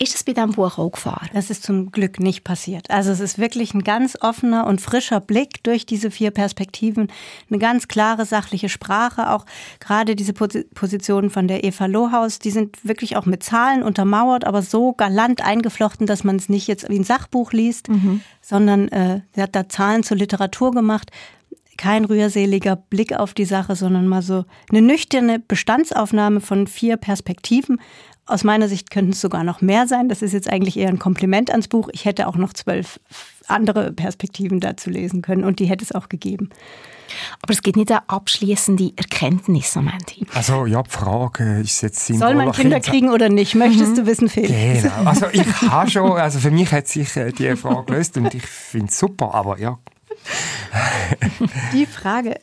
Ist 0.00 0.14
das 0.14 0.24
bei 0.24 0.32
diesem 0.32 0.50
Buch 0.50 0.76
auch 0.76 0.90
Gefahr? 0.90 1.22
Das 1.34 1.50
ist 1.50 1.62
zum 1.62 1.92
Glück 1.92 2.18
nicht 2.18 2.42
passiert. 2.42 2.90
Also 2.90 3.12
es 3.12 3.20
ist 3.20 3.38
wirklich 3.38 3.74
ein 3.74 3.84
ganz 3.84 4.18
offener 4.20 4.66
und 4.66 4.80
frischer 4.80 5.20
Blick 5.20 5.62
durch 5.62 5.86
diese 5.86 6.10
vier 6.10 6.32
Perspektiven, 6.32 7.06
eine 7.48 7.60
ganz 7.60 7.86
klare 7.86 8.26
sachliche 8.26 8.68
Sprache, 8.68 9.30
auch 9.30 9.46
gerade 9.78 10.16
diese 10.16 10.32
Positionen 10.32 11.30
von 11.30 11.46
der 11.46 11.62
Eva 11.62 11.86
Lohaus, 11.86 12.40
die 12.40 12.50
sind 12.50 12.84
wirklich 12.84 13.16
auch 13.16 13.24
mit 13.24 13.44
Zahlen 13.44 13.84
untermauert, 13.84 14.44
aber 14.44 14.62
so 14.62 14.94
galant 14.94 15.42
eingeflochten, 15.42 16.08
dass 16.08 16.24
man 16.24 16.34
es 16.34 16.48
nicht 16.48 16.66
jetzt 16.66 16.88
wie 16.88 16.98
ein 16.98 17.04
Sachbuch 17.04 17.52
liest, 17.52 17.88
mhm 17.88 18.20
sondern 18.48 18.88
äh, 18.88 19.20
sie 19.34 19.42
hat 19.42 19.54
da 19.54 19.68
Zahlen 19.68 20.02
zur 20.02 20.16
Literatur 20.16 20.72
gemacht. 20.72 21.10
Kein 21.76 22.04
rührseliger 22.04 22.76
Blick 22.76 23.12
auf 23.14 23.34
die 23.34 23.44
Sache, 23.44 23.76
sondern 23.76 24.08
mal 24.08 24.22
so 24.22 24.44
eine 24.70 24.82
nüchterne 24.82 25.38
Bestandsaufnahme 25.38 26.40
von 26.40 26.66
vier 26.66 26.96
Perspektiven. 26.96 27.80
Aus 28.26 28.44
meiner 28.44 28.68
Sicht 28.68 28.90
könnten 28.90 29.12
es 29.12 29.20
sogar 29.20 29.44
noch 29.44 29.60
mehr 29.60 29.86
sein. 29.86 30.08
Das 30.08 30.20
ist 30.20 30.32
jetzt 30.32 30.50
eigentlich 30.50 30.76
eher 30.76 30.88
ein 30.88 30.98
Kompliment 30.98 31.50
ans 31.50 31.68
Buch. 31.68 31.88
Ich 31.92 32.04
hätte 32.04 32.26
auch 32.26 32.36
noch 32.36 32.52
zwölf 32.52 33.00
andere 33.46 33.92
Perspektiven 33.92 34.60
dazu 34.60 34.90
lesen 34.90 35.22
können 35.22 35.44
und 35.44 35.60
die 35.60 35.66
hätte 35.66 35.84
es 35.84 35.92
auch 35.92 36.08
gegeben. 36.08 36.50
Aber 37.42 37.52
es 37.52 37.62
gibt 37.62 37.76
nicht 37.76 37.90
eine 37.90 38.08
abschließende 38.08 38.92
Erkenntnis 38.96 39.76
am 39.76 39.88
Ende. 39.88 40.30
Also 40.34 40.66
ja, 40.66 40.82
die 40.82 40.90
Frage 40.90 41.60
ist 41.60 41.82
jetzt 41.82 42.06
Soll 42.06 42.34
man 42.34 42.52
Kinder 42.52 42.80
kriegen 42.80 43.10
oder 43.10 43.28
nicht? 43.28 43.54
Möchtest 43.54 43.92
mhm. 43.92 43.96
du 43.96 44.06
wissen, 44.06 44.28
Felix? 44.28 44.82
Genau. 44.82 44.94
Also 45.08 45.26
ich 45.32 45.46
habe 45.62 45.90
schon, 45.90 46.12
also 46.12 46.38
für 46.38 46.50
mich 46.50 46.70
hat 46.72 46.86
sich 46.86 47.16
äh, 47.16 47.32
die 47.32 47.56
Frage 47.56 47.84
gelöst 47.84 48.16
und 48.16 48.34
ich 48.34 48.44
finde 48.44 48.88
es 48.88 48.98
super, 48.98 49.34
aber 49.34 49.58
ja. 49.58 49.78
Die 51.72 51.86
Frage, 51.86 52.36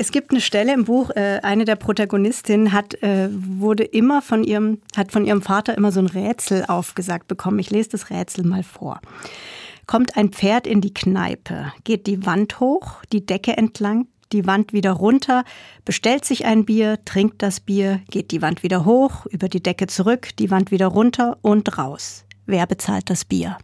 es 0.00 0.12
gibt 0.12 0.30
eine 0.30 0.40
Stelle 0.40 0.72
im 0.72 0.84
Buch, 0.84 1.10
äh, 1.10 1.40
eine 1.42 1.66
der 1.66 1.76
Protagonistinnen 1.76 2.72
hat, 2.72 2.94
äh, 3.02 3.28
wurde 3.30 3.84
immer 3.84 4.22
von 4.22 4.44
ihrem, 4.44 4.78
hat 4.96 5.12
von 5.12 5.26
ihrem 5.26 5.42
Vater 5.42 5.76
immer 5.76 5.92
so 5.92 6.00
ein 6.00 6.06
Rätsel 6.06 6.64
aufgesagt 6.66 7.28
bekommen. 7.28 7.58
Ich 7.58 7.70
lese 7.70 7.90
das 7.90 8.08
Rätsel 8.08 8.46
mal 8.46 8.62
vor. 8.62 9.00
Kommt 9.90 10.16
ein 10.16 10.28
Pferd 10.28 10.68
in 10.68 10.80
die 10.80 10.94
Kneipe, 10.94 11.72
geht 11.82 12.06
die 12.06 12.24
Wand 12.24 12.60
hoch, 12.60 13.02
die 13.12 13.26
Decke 13.26 13.56
entlang, 13.56 14.06
die 14.30 14.46
Wand 14.46 14.72
wieder 14.72 14.92
runter, 14.92 15.42
bestellt 15.84 16.24
sich 16.24 16.44
ein 16.44 16.64
Bier, 16.64 17.04
trinkt 17.04 17.42
das 17.42 17.58
Bier, 17.58 18.00
geht 18.08 18.30
die 18.30 18.40
Wand 18.40 18.62
wieder 18.62 18.84
hoch, 18.84 19.26
über 19.26 19.48
die 19.48 19.60
Decke 19.60 19.88
zurück, 19.88 20.28
die 20.38 20.48
Wand 20.48 20.70
wieder 20.70 20.86
runter 20.86 21.38
und 21.42 21.76
raus. 21.76 22.24
Wer 22.46 22.68
bezahlt 22.68 23.10
das 23.10 23.24
Bier? 23.24 23.58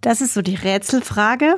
Das 0.00 0.20
ist 0.20 0.34
so 0.34 0.42
die 0.42 0.56
Rätselfrage. 0.56 1.54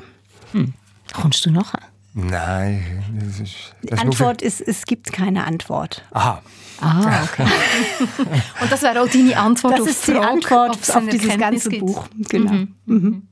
Hm. 0.53 0.75
Kommst 1.15 1.47
du 1.47 1.51
noch? 1.51 1.73
Nein. 2.19 3.05
Das 3.13 3.41
ist, 3.41 3.75
das 3.83 4.01
die 4.01 4.07
Antwort 4.07 4.41
ist, 4.41 4.63
es 4.63 4.87
gibt 4.87 5.13
keine 5.13 5.45
Antwort. 5.45 6.03
Aha. 6.13 6.43
Ah, 6.81 7.25
okay. 7.31 7.45
Und 8.63 8.73
das 8.73 8.81
wäre 8.81 9.03
auch 9.03 9.09
deine 9.09 9.37
Antwort 9.37 9.75
das 9.75 9.81
auf 9.83 9.89
ist 9.89 10.09
die 10.09 10.13
Frage, 10.13 10.27
Antwort 10.27 10.91
auf 10.97 11.09
dieses 11.11 11.37
ganze 11.37 11.69
gibt. 11.69 11.85
Buch. 11.85 12.09
Genau. 12.31 12.53
Mhm. 12.53 12.75
Mhm. 12.87 13.29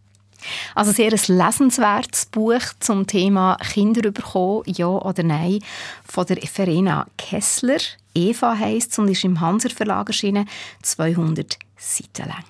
Also 0.75 0.93
sehr 0.93 1.13
ein 1.13 1.37
lesenswertes 1.39 2.27
Buch 2.27 2.61
zum 2.79 3.07
Thema 3.07 3.57
Kinder 3.57 4.11
bekommen, 4.11 4.65
ja 4.67 4.89
oder 4.89 5.23
nein, 5.23 5.61
von 6.07 6.27
der 6.27 6.37
Verena 6.47 7.07
Kessler. 7.17 7.79
Eva 8.15 8.59
heisst 8.59 8.93
es 8.93 8.99
und 8.99 9.09
ist 9.09 9.25
im 9.25 9.41
Hanser 9.41 9.71
Verlag 9.71 10.09
erschienen, 10.09 10.47
200 10.83 11.59
Seiten 11.79 12.29
lang. 12.29 12.45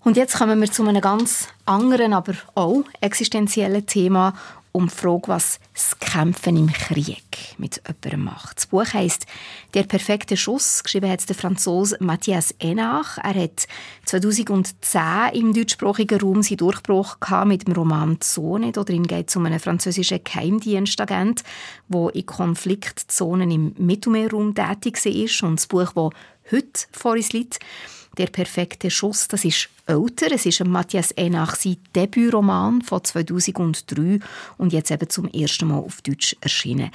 Und 0.00 0.16
jetzt 0.16 0.38
kommen 0.38 0.60
wir 0.60 0.70
zu 0.70 0.86
einem 0.86 1.00
ganz 1.00 1.48
anderen, 1.66 2.14
aber 2.14 2.32
auch 2.54 2.84
existenziellen 3.00 3.84
Thema, 3.84 4.34
um 4.72 4.88
die 4.88 4.94
Frage, 4.94 5.28
was 5.28 5.60
das 5.74 5.98
Kämpfen 5.98 6.56
im 6.56 6.72
Krieg 6.72 7.54
mit 7.58 7.80
jemandem 7.86 8.24
macht. 8.24 8.58
Das 8.58 8.66
Buch 8.66 8.92
heisst 8.92 9.26
«Der 9.74 9.84
perfekte 9.84 10.36
Schuss», 10.36 10.82
geschrieben 10.82 11.10
hat 11.10 11.28
der 11.28 11.36
Franzose 11.36 11.96
Matthias 12.00 12.54
Enach. 12.58 13.18
Er 13.18 13.34
hat 13.34 13.66
2010 14.04 15.00
im 15.32 15.52
deutschsprachigen 15.52 16.20
Raum 16.20 16.42
seinen 16.42 16.58
Durchbruch 16.58 17.16
mit 17.44 17.66
dem 17.66 17.74
Roman 17.74 18.20
«Zone». 18.20 18.72
Darin 18.72 19.06
geht 19.06 19.28
es 19.28 19.36
um 19.36 19.46
einen 19.46 19.60
französischen 19.60 20.22
Geheimdienstagent, 20.22 21.42
der 21.88 22.14
in 22.14 22.26
Konfliktzonen 22.26 23.50
im 23.50 23.74
Mittelmeerraum 23.78 24.54
tätig 24.54 25.04
ist. 25.06 25.42
Und 25.42 25.60
das 25.60 25.66
Buch, 25.66 25.92
das 25.92 26.10
heute 26.52 26.86
vor 26.92 27.12
uns 27.12 27.32
liegt, 27.32 27.58
«Der 28.18 28.26
perfekte 28.26 28.90
Schuss», 28.90 29.28
das 29.28 29.44
ist 29.44 29.68
älter. 29.86 30.32
Es 30.32 30.44
ist 30.44 30.64
Matthias 30.64 31.12
Enach 31.12 31.54
sein 31.54 31.76
Debütroman 31.94 32.82
von 32.82 33.02
2003 33.02 34.18
und 34.58 34.72
jetzt 34.72 34.90
eben 34.90 35.08
zum 35.08 35.28
ersten 35.28 35.68
Mal 35.68 35.78
auf 35.78 36.02
Deutsch 36.02 36.36
erschienen. 36.40 36.90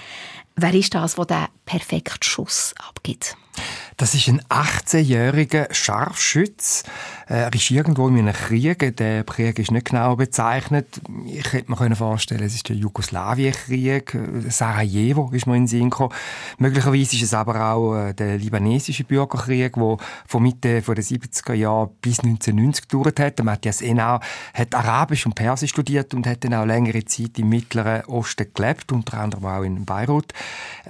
Wer 0.55 0.73
ist 0.73 0.93
das, 0.93 1.15
der 1.15 1.25
den 1.25 1.47
perfekten 1.65 2.23
Schuss 2.23 2.75
abgibt? 2.77 3.37
Das 3.97 4.15
ist 4.15 4.27
ein 4.27 4.41
18-jähriger 4.41 5.71
Scharfschütz. 5.71 6.83
Er 7.27 7.53
ist 7.53 7.71
irgendwo 7.71 8.07
in 8.07 8.19
einem 8.19 8.33
Krieg. 8.33 8.95
Der 8.97 9.23
Krieg 9.23 9.59
ist 9.59 9.71
nicht 9.71 9.87
genau 9.87 10.15
bezeichnet. 10.15 10.99
Ich 11.25 11.53
hätte 11.53 11.71
mir 11.71 11.95
vorstellen 11.95 12.43
es 12.43 12.55
ist 12.55 12.69
der 12.69 12.75
Jugoslawienkrieg. 12.75 14.17
Sarajevo 14.49 15.29
ist 15.31 15.45
mir 15.45 15.55
in 15.55 15.63
den 15.63 15.67
Sinn 15.67 15.89
gekommen. 15.89 16.13
Möglicherweise 16.57 17.15
ist 17.15 17.23
es 17.23 17.33
aber 17.33 17.71
auch 17.71 17.95
äh, 17.95 18.13
der 18.13 18.37
libanesische 18.37 19.03
Bürgerkrieg, 19.03 19.73
der 19.73 19.97
von 20.27 20.43
Mitte 20.43 20.81
der 20.81 20.83
70er 20.83 21.53
Jahre 21.53 21.91
bis 22.01 22.19
1990 22.19 22.87
gedauert 22.87 23.19
hat. 23.19 23.43
Matthias 23.43 23.81
Enau 23.81 24.19
hat 24.53 24.73
Arabisch 24.73 25.25
und 25.25 25.35
Persisch 25.35 25.69
studiert 25.69 26.13
und 26.13 26.25
hat 26.25 26.43
dann 26.43 26.53
auch 26.55 26.65
längere 26.65 27.05
Zeit 27.05 27.37
im 27.39 27.49
Mittleren 27.49 28.05
Osten 28.05 28.47
gelebt, 28.53 28.91
unter 28.91 29.19
anderem 29.19 29.45
auch 29.45 29.63
in 29.63 29.85
Beirut. 29.85 30.33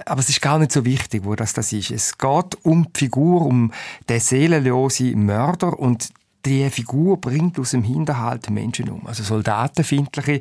Aber 0.06 0.20
es 0.20 0.28
ist 0.28 0.40
gar 0.40 0.58
nicht 0.58 0.72
so 0.72 0.84
wichtig, 0.84 1.24
wo 1.24 1.34
das, 1.34 1.52
das 1.52 1.72
ist. 1.72 1.90
Es 1.90 2.18
geht 2.18 2.58
um 2.62 2.92
Figur, 2.96 3.42
um 3.42 3.72
den 4.08 4.20
seelenlosen 4.20 5.24
Mörder 5.24 5.78
und 5.78 6.10
die 6.46 6.68
Figur 6.68 7.20
bringt 7.20 7.58
aus 7.58 7.70
dem 7.70 7.82
Hinterhalt 7.82 8.50
Menschen 8.50 8.90
um. 8.90 9.06
Also 9.06 9.22
soldatenfindliche, 9.22 10.40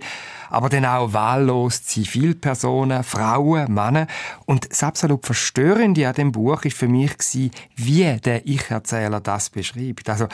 aber 0.53 0.69
dann 0.69 0.85
auch 0.85 1.13
wahllos 1.13 1.83
Zivilpersonen, 1.83 3.03
Frauen, 3.03 3.73
Männer. 3.73 4.05
Und 4.45 4.69
das 4.69 4.83
absolut 4.83 5.25
Verstörende 5.25 6.07
an 6.07 6.13
dem 6.13 6.31
Buch 6.31 6.63
ist 6.63 6.77
für 6.77 6.87
mich 6.87 7.17
gewesen, 7.17 7.51
wie 7.75 8.19
der 8.23 8.45
Ich-Erzähler 8.45 9.19
das 9.19 9.49
beschreibt. 9.49 10.09
Also 10.09 10.27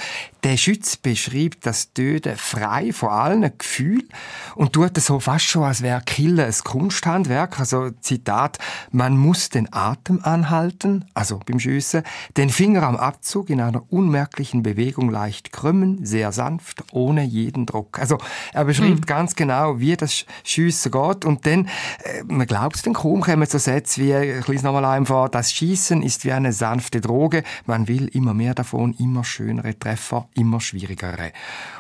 der 0.44 0.58
Schütz 0.58 0.98
beschreibt 0.98 1.66
das 1.66 1.94
Töten 1.94 2.36
frei 2.36 2.92
von 2.92 3.10
allen 3.10 3.58
Gefühlen 3.58 4.10
und 4.56 4.74
tut 4.74 4.98
es 4.98 5.06
so 5.06 5.22
fast 5.22 5.46
schon, 5.46 5.64
als 5.64 5.82
wäre 5.82 6.02
Killen 6.02 6.46
ein 6.46 6.54
Kunsthandwerk. 6.66 7.58
Also 7.60 7.92
Zitat, 8.02 8.58
man 8.92 9.18
muss 9.18 9.50
den 9.50 9.72
Atem 9.72 10.20
anhalten, 10.24 11.06
also 11.14 11.40
beim 11.46 11.60
Schiessen, 11.60 12.04
den 12.36 12.50
Finger 12.50 12.84
am 12.84 12.98
Abzug 12.98 13.50
in 13.50 13.62
einer 13.62 13.84
unmerklichen 13.90 14.64
Bewegung 14.64 15.10
leicht 15.10 15.54
krümmen, 15.54 16.06
sehr 16.06 16.34
sanft, 16.34 16.84
ohne 16.92 17.24
jeden 17.24 17.66
Druck. 17.66 18.00
Also 18.00 18.18
er 18.52 18.66
beschreibt 18.66 19.02
mhm. 19.02 19.06
ganz 19.06 19.36
genau, 19.36 19.80
wie 19.80 19.96
das 19.96 20.09
Schiessen 20.44 20.92
geht 20.92 21.26
und 21.26 21.46
dann, 21.46 21.66
äh, 22.04 22.24
man 22.28 22.48
glaubt 22.48 22.76
es 22.76 22.82
dann 22.82 22.94
kaum, 22.94 23.22
kommen 23.22 23.48
so 23.48 23.58
Sätze 23.58 24.02
wie, 24.02 24.14
ich 24.14 24.48
lese 24.48 24.66
nochmal 24.66 24.86
einfach, 24.86 25.30
das 25.30 25.52
Schießen 25.52 26.02
ist 26.02 26.26
wie 26.26 26.32
eine 26.32 26.54
sanfte 26.54 27.02
Droge, 27.02 27.44
man 27.66 27.88
will 27.88 28.08
immer 28.08 28.34
mehr 28.34 28.54
davon, 28.54 28.94
immer 29.00 29.24
schönere 29.24 29.78
Treffer, 29.78 30.28
immer 30.36 30.62
schwierigere. 30.62 31.32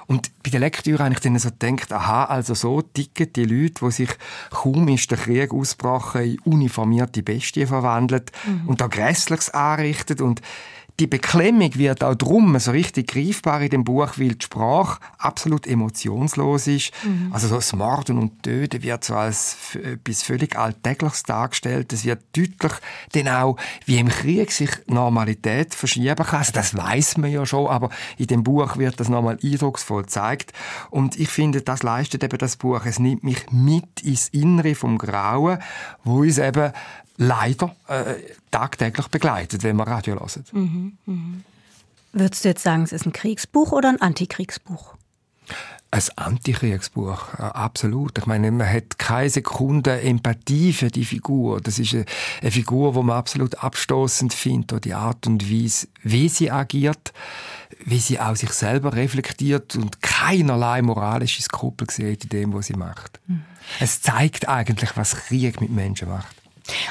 Und 0.07 0.31
bei 0.43 0.49
der 0.49 0.59
Lektüre 0.59 1.03
habe 1.03 1.13
ich 1.13 1.19
dann 1.19 1.37
so 1.37 1.49
gedacht, 1.49 1.93
aha, 1.93 2.25
also 2.25 2.53
so 2.53 2.81
ticken 2.81 3.31
die 3.33 3.45
Leute, 3.45 3.85
die 3.85 3.91
sich 3.91 4.09
kaum 4.49 4.87
ist 4.87 5.11
der 5.11 5.17
Krieg 5.17 5.53
ausgebrochen, 5.53 6.23
in 6.23 6.39
uniformierte 6.39 7.21
Bestien 7.21 7.67
verwandelt 7.67 8.31
mhm. 8.45 8.67
und 8.67 8.81
da 8.81 8.87
Grässliches 8.87 9.51
anrichtet 9.51 10.21
und 10.21 10.41
die 10.99 11.07
Beklemmung 11.07 11.75
wird 11.75 12.03
auch 12.03 12.15
drum 12.15 12.59
so 12.59 12.71
richtig 12.71 13.11
greifbar 13.11 13.61
in 13.61 13.69
dem 13.69 13.83
Buch, 13.83 14.11
weil 14.17 14.35
die 14.35 14.45
Sprache 14.45 14.99
absolut 15.17 15.65
emotionslos 15.65 16.67
ist. 16.67 16.91
Mhm. 17.03 17.31
Also 17.31 17.47
so 17.47 17.55
das 17.55 17.73
Morden 17.73 18.17
und 18.17 18.43
Töten 18.43 18.83
wird 18.83 19.03
so 19.03 19.15
als 19.15 19.75
etwas 19.75 20.23
völlig 20.23 20.57
Alltägliches 20.57 21.23
dargestellt. 21.23 21.93
Es 21.93 22.03
wird 22.03 22.23
deutlich 22.35 22.73
dann 23.13 23.29
auch, 23.29 23.57
wie 23.85 23.97
im 23.97 24.09
Krieg 24.09 24.51
sich 24.51 24.71
Normalität 24.87 25.73
verschieben 25.73 26.15
kann. 26.15 26.39
Also 26.39 26.51
das 26.51 26.75
weiß 26.75 27.17
man 27.17 27.31
ja 27.31 27.45
schon, 27.45 27.67
aber 27.67 27.89
in 28.17 28.27
dem 28.27 28.43
Buch 28.43 28.77
wird 28.77 28.99
das 28.99 29.09
nochmal 29.09 29.37
eindrucksvoll 29.41 30.03
gezeigt. 30.03 30.51
Und 30.89 31.17
ich 31.17 31.29
finde, 31.29 31.61
das 31.61 31.83
leistet 31.83 32.23
eben 32.23 32.37
das 32.37 32.57
Buch. 32.57 32.85
Es 32.85 32.99
nimmt 32.99 33.23
mich 33.23 33.45
mit 33.51 34.01
ins 34.03 34.27
Innere 34.29 34.75
vom 34.75 34.97
Grauen, 34.97 35.59
wo 36.03 36.19
uns 36.21 36.37
eben 36.37 36.73
leider 37.19 37.75
äh, 37.87 38.15
tagtäglich 38.49 39.07
begleitet, 39.09 39.63
wenn 39.63 39.75
wir 39.75 39.85
Radio 39.85 40.15
hören. 40.15 40.45
Mhm, 40.53 40.97
mhm. 41.05 41.43
Würdest 42.13 42.43
du 42.43 42.49
jetzt 42.49 42.63
sagen, 42.63 42.81
es 42.83 42.93
ist 42.93 43.05
ein 43.05 43.13
Kriegsbuch 43.13 43.71
oder 43.71 43.89
ein 43.89 44.01
Antikriegsbuch? 44.01 44.95
Ein 45.91 46.03
Antikriegsbuch, 46.15 47.33
äh, 47.37 47.41
absolut. 47.41 48.17
Ich 48.17 48.25
meine, 48.25 48.49
man 48.51 48.71
hat 48.71 48.97
keine 48.97 49.29
Sekunde 49.29 50.01
Empathie 50.01 50.71
für 50.71 50.87
die 50.87 51.03
Figur. 51.03 51.59
Das 51.59 51.77
ist 51.77 51.93
eine, 51.93 52.05
eine 52.41 52.51
Figur, 52.51 52.93
die 52.93 53.03
man 53.03 53.17
absolut 53.17 53.61
abstoßend 53.61 54.33
findet, 54.33 54.85
die 54.85 54.93
Art 54.93 55.27
und 55.27 55.51
Weise, 55.51 55.87
wie 56.01 56.29
sie 56.29 56.49
agiert, 56.49 57.11
wie 57.83 57.99
sie 57.99 58.19
auch 58.19 58.37
sich 58.37 58.51
selber 58.51 58.93
reflektiert 58.93 59.75
und 59.75 60.01
keinerlei 60.01 60.81
moralische 60.81 61.41
Skrupel 61.41 61.89
sieht 61.89 62.23
in 62.23 62.29
dem, 62.29 62.53
was 62.53 62.67
sie 62.67 62.73
macht. 62.73 63.19
Mhm. 63.27 63.43
Es 63.81 64.01
zeigt 64.01 64.47
eigentlich, 64.47 64.95
was 64.95 65.15
Krieg 65.15 65.59
mit 65.59 65.69
Menschen 65.69 66.07
macht. 66.07 66.39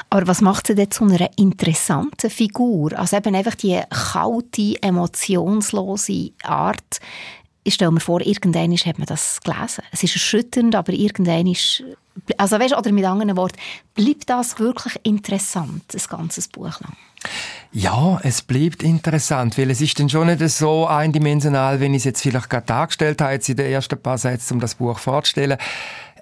Aber 0.09 0.27
was 0.27 0.41
macht 0.41 0.67
sie 0.67 0.75
denn 0.75 0.91
zu 0.91 1.05
einer 1.05 1.29
interessanten 1.37 2.29
Figur? 2.29 2.97
Also 2.97 3.17
eben 3.17 3.35
einfach 3.35 3.55
die 3.55 3.79
kalte, 3.89 4.81
emotionslose 4.81 6.31
Art. 6.43 6.99
Ich 7.63 7.75
stelle 7.75 7.91
mir 7.91 7.99
vor, 7.99 8.21
irgendwann 8.21 8.75
hat 8.75 8.97
man 8.97 9.05
das 9.05 9.39
gelesen. 9.41 9.83
Es 9.91 10.03
ist 10.03 10.15
erschütternd, 10.15 10.75
aber 10.75 10.93
irgendwann. 10.93 11.53
Also 12.37 12.59
weißt, 12.59 12.75
oder 12.75 12.91
mit 12.91 13.05
anderen 13.05 13.37
Worten, 13.37 13.57
bleibt 13.93 14.29
das 14.29 14.59
wirklich 14.59 14.99
interessant, 15.03 15.83
das 15.89 16.09
ganze 16.09 16.41
Buch 16.49 16.79
lang? 16.81 16.93
Ja, 17.71 18.19
es 18.23 18.41
bleibt 18.41 18.81
interessant, 18.81 19.57
weil 19.57 19.69
es 19.69 19.81
ist 19.81 19.99
dann 19.99 20.09
schon 20.09 20.27
nicht 20.27 20.41
so 20.49 20.87
eindimensional, 20.87 21.79
wenn 21.79 21.93
ich 21.93 21.99
es 21.99 22.05
jetzt 22.05 22.21
vielleicht 22.21 22.49
gerade 22.49 22.65
dargestellt 22.65 23.21
habe, 23.21 23.33
jetzt 23.33 23.49
in 23.49 23.57
den 23.57 23.71
ersten 23.71 24.01
paar 24.01 24.17
Sätzen, 24.17 24.55
um 24.55 24.59
das 24.59 24.75
Buch 24.75 24.97
vorzustellen. 24.97 25.57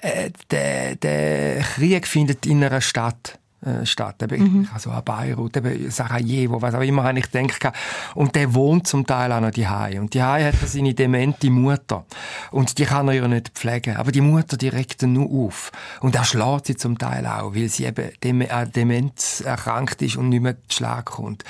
Äh, 0.01 0.31
der, 0.51 0.95
der 0.95 1.61
Krieg 1.61 2.07
findet 2.07 2.45
in 2.45 2.63
einer 2.63 2.81
Stadt 2.81 3.39
Stadt, 3.85 4.21
eben, 4.23 4.43
mhm. 4.43 4.67
also 4.73 4.91
an 4.91 5.03
Beirut, 5.03 5.57
eben 5.57 5.89
Sarajevo, 5.91 6.61
was 6.61 6.75
auch 6.75 6.81
immer, 6.81 7.03
habe 7.03 7.19
ich 7.19 7.31
gedacht. 7.31 7.73
Und 8.15 8.35
der 8.35 8.53
wohnt 8.53 8.87
zum 8.87 9.05
Teil 9.05 9.31
auch 9.31 9.41
noch 9.41 9.51
die 9.51 9.67
Und 9.99 10.13
die 10.13 10.21
hat 10.21 10.55
seine 10.65 10.93
demente 10.93 11.49
Mutter. 11.49 12.05
Und 12.51 12.77
die 12.77 12.85
kann 12.85 13.07
er 13.07 13.13
ja 13.15 13.27
nicht 13.27 13.49
pflegen. 13.49 13.97
Aber 13.97 14.11
die 14.11 14.21
Mutter, 14.21 14.57
die 14.57 14.69
regt 14.69 15.03
ihn 15.03 15.13
nur 15.13 15.47
auf. 15.47 15.71
Und 16.01 16.15
er 16.15 16.23
schlägt 16.23 16.67
sie 16.67 16.75
zum 16.75 16.97
Teil 16.97 17.25
auch, 17.25 17.55
weil 17.55 17.69
sie 17.69 17.85
eben 17.85 18.11
dem, 18.23 18.41
äh, 18.41 18.67
Demenz 18.67 19.41
erkrankt 19.41 20.01
ist 20.01 20.17
und 20.17 20.29
nicht 20.29 20.41
mehr 20.41 20.55
zu 20.67 20.77
Schlag 20.77 21.05
kommt. 21.05 21.43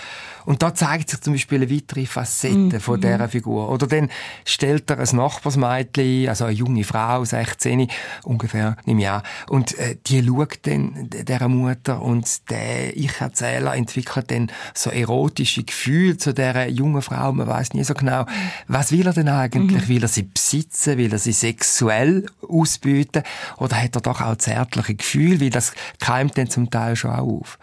Und 0.45 0.63
da 0.63 0.73
zeigt 0.73 1.09
sich 1.09 1.19
zum 1.19 1.33
Beispiel 1.33 1.61
eine 1.61 1.69
weitere 1.69 2.05
Facette 2.05 2.55
mhm. 2.55 2.79
von 2.79 3.01
dieser 3.01 3.27
Figur. 3.27 3.69
Oder 3.69 3.87
dann 3.87 4.09
stellt 4.45 4.89
er 4.89 4.99
ein 4.99 5.15
Nachbarsmädchen, 5.15 6.29
also 6.29 6.45
eine 6.45 6.53
junge 6.53 6.83
Frau, 6.83 7.25
16 7.25 7.89
ungefähr, 8.23 8.77
nehme 8.85 9.01
ich 9.01 9.09
an, 9.09 9.23
und 9.49 9.77
äh, 9.77 9.97
die 10.05 10.25
schaut 10.25 10.59
dann 10.63 11.09
dieser 11.09 11.47
Mutter 11.49 12.01
und 12.07 12.49
der 12.49 12.95
Ich-Erzähler 12.95 13.75
entwickelt 13.75 14.31
dann 14.31 14.49
so 14.73 14.89
erotische 14.89 15.63
Gefühle 15.63 16.17
zu 16.17 16.33
dieser 16.33 16.69
jungen 16.69 17.01
Frau. 17.01 17.33
Man 17.33 17.47
weiß 17.47 17.73
nie 17.73 17.83
so 17.83 17.93
genau, 17.93 18.25
was 18.69 18.93
will 18.93 19.05
er 19.05 19.11
denn 19.11 19.27
eigentlich? 19.27 19.83
Mhm. 19.83 19.87
Will 19.89 20.03
er 20.03 20.07
sie 20.07 20.23
besitzen? 20.23 20.97
Will 20.97 21.11
er 21.11 21.19
sie 21.19 21.33
sexuell 21.33 22.25
ausbieten? 22.47 23.23
Oder 23.57 23.83
hat 23.83 23.95
er 23.95 24.01
doch 24.01 24.21
auch 24.21 24.37
zärtliche 24.37 24.95
Gefühle? 24.95 25.41
Weil 25.41 25.49
das 25.49 25.73
keimt 25.99 26.37
dann 26.37 26.49
zum 26.49 26.69
Teil 26.69 26.95
schon 26.95 27.11
auch 27.11 27.27
auf. 27.27 27.59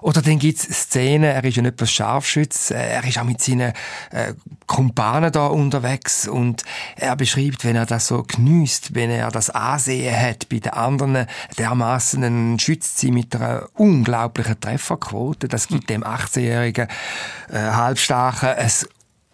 Oder 0.00 0.22
dann 0.22 0.38
gibt 0.38 0.58
es 0.58 0.64
Szenen, 0.64 1.24
er 1.24 1.44
ist 1.44 1.56
ja 1.56 1.62
nicht 1.62 1.76
bloß 1.76 1.90
Scharfschütz, 1.90 2.70
er 2.70 3.04
ist 3.04 3.18
auch 3.18 3.24
mit 3.24 3.40
seinen 3.40 3.72
äh, 4.10 4.34
Kumpanen 4.66 5.32
da 5.32 5.46
unterwegs 5.46 6.28
und 6.28 6.62
er 6.96 7.16
beschreibt, 7.16 7.64
wenn 7.64 7.76
er 7.76 7.86
das 7.86 8.08
so 8.08 8.22
genießt, 8.22 8.94
wenn 8.94 9.10
er 9.10 9.30
das 9.30 9.50
Ansehen 9.50 10.18
hat 10.18 10.48
bei 10.48 10.58
den 10.58 10.72
anderen, 10.72 11.26
dermaßen 11.58 12.22
ein 12.22 12.58
Schütz 12.58 13.02
mit 13.04 13.34
einer 13.34 13.68
unglaublichen 13.74 14.60
Trefferquote, 14.60 15.48
das 15.48 15.68
gibt 15.68 15.90
dem 15.90 16.04
18-jährigen 16.04 16.88
äh, 17.50 17.58
Halbstarken 17.58 18.50
ein 18.50 18.70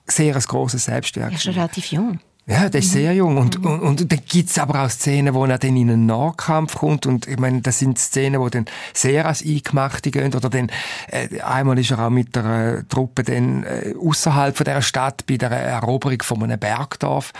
sehr 0.06 0.36
ein 0.36 0.42
grosses 0.42 0.84
Selbstwerk. 0.84 1.32
Er 1.32 1.36
ist 1.36 1.46
relativ 1.46 1.86
jung. 1.86 2.20
Ja, 2.46 2.68
der 2.68 2.80
ist 2.80 2.88
mhm. 2.88 2.98
sehr 2.98 3.14
jung. 3.14 3.36
Und, 3.36 3.60
mhm. 3.60 3.66
und, 3.66 4.00
und 4.00 4.12
dann 4.12 4.20
gibt's 4.28 4.58
aber 4.58 4.84
auch 4.84 4.90
Szenen, 4.90 5.32
wo 5.34 5.44
er 5.44 5.58
dann 5.58 5.76
in 5.76 5.90
einen 5.90 6.06
Nahkampf 6.06 6.76
kommt. 6.76 7.06
Und 7.06 7.28
ich 7.28 7.38
meine, 7.38 7.60
das 7.60 7.78
sind 7.78 7.98
Szenen, 7.98 8.40
wo 8.40 8.48
dann 8.48 8.66
sehr 8.92 9.26
als 9.26 9.44
Eingemachte 9.44 10.10
gehen. 10.10 10.34
Oder 10.34 10.50
dann, 10.50 10.70
äh, 11.08 11.40
einmal 11.40 11.78
ist 11.78 11.92
er 11.92 12.00
auch 12.00 12.10
mit 12.10 12.34
der 12.34 12.84
Truppe 12.88 13.22
dann 13.22 13.62
äh, 13.62 13.94
außerhalb 13.96 14.56
von 14.56 14.64
der 14.64 14.82
Stadt 14.82 15.24
bei 15.26 15.36
der 15.36 15.52
Eroberung 15.52 16.22
von 16.22 16.42
einem 16.42 16.58
Bergdorf. 16.58 17.32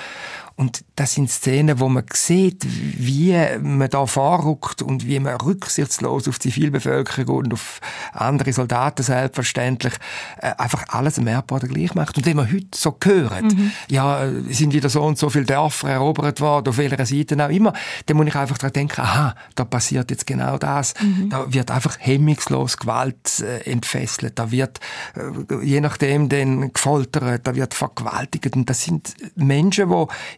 Und 0.62 0.84
das 0.94 1.14
sind 1.14 1.28
Szenen, 1.28 1.80
wo 1.80 1.88
man 1.88 2.04
sieht, 2.12 2.64
wie 2.64 3.36
man 3.60 3.90
da 3.90 4.06
vorrückt 4.06 4.80
und 4.80 5.04
wie 5.04 5.18
man 5.18 5.34
rücksichtslos 5.34 6.28
auf 6.28 6.38
die 6.38 6.52
Zivilbevölkerung 6.52 7.36
und 7.36 7.52
auf 7.52 7.80
andere 8.12 8.52
Soldaten 8.52 9.02
selbstverständlich 9.02 9.94
äh, 10.38 10.52
einfach 10.58 10.84
alles 10.90 11.18
im 11.18 11.26
Erdboden 11.26 11.68
gleich 11.68 11.96
macht. 11.96 12.16
Und 12.16 12.26
wenn 12.26 12.36
man 12.36 12.46
heute 12.46 12.68
so 12.76 12.96
hört, 13.02 13.42
mhm. 13.42 13.72
ja, 13.90 14.28
sind 14.50 14.72
wieder 14.72 14.88
so 14.88 15.02
und 15.02 15.18
so 15.18 15.30
viele 15.30 15.46
Dörfer 15.46 15.90
erobert 15.90 16.40
worden, 16.40 16.68
auf 16.68 16.78
welcher 16.78 17.04
Seite 17.06 17.44
auch 17.44 17.50
immer, 17.50 17.72
dann 18.06 18.16
muss 18.16 18.28
ich 18.28 18.36
einfach 18.36 18.58
daran 18.58 18.72
denken, 18.72 19.00
aha, 19.00 19.34
da 19.56 19.64
passiert 19.64 20.12
jetzt 20.12 20.28
genau 20.28 20.58
das. 20.58 20.94
Mhm. 21.00 21.28
Da 21.30 21.52
wird 21.52 21.72
einfach 21.72 21.96
hemmungslos 21.98 22.76
Gewalt 22.76 23.40
äh, 23.40 23.68
entfesselt, 23.68 24.38
da 24.38 24.52
wird 24.52 24.78
äh, 25.16 25.64
je 25.64 25.80
nachdem 25.80 26.28
dann 26.28 26.72
gefoltert, 26.72 27.48
da 27.48 27.56
wird 27.56 27.74
vergewaltigt. 27.74 28.54
Und 28.54 28.70
das 28.70 28.84
sind 28.84 29.16
Menschen, 29.34 29.90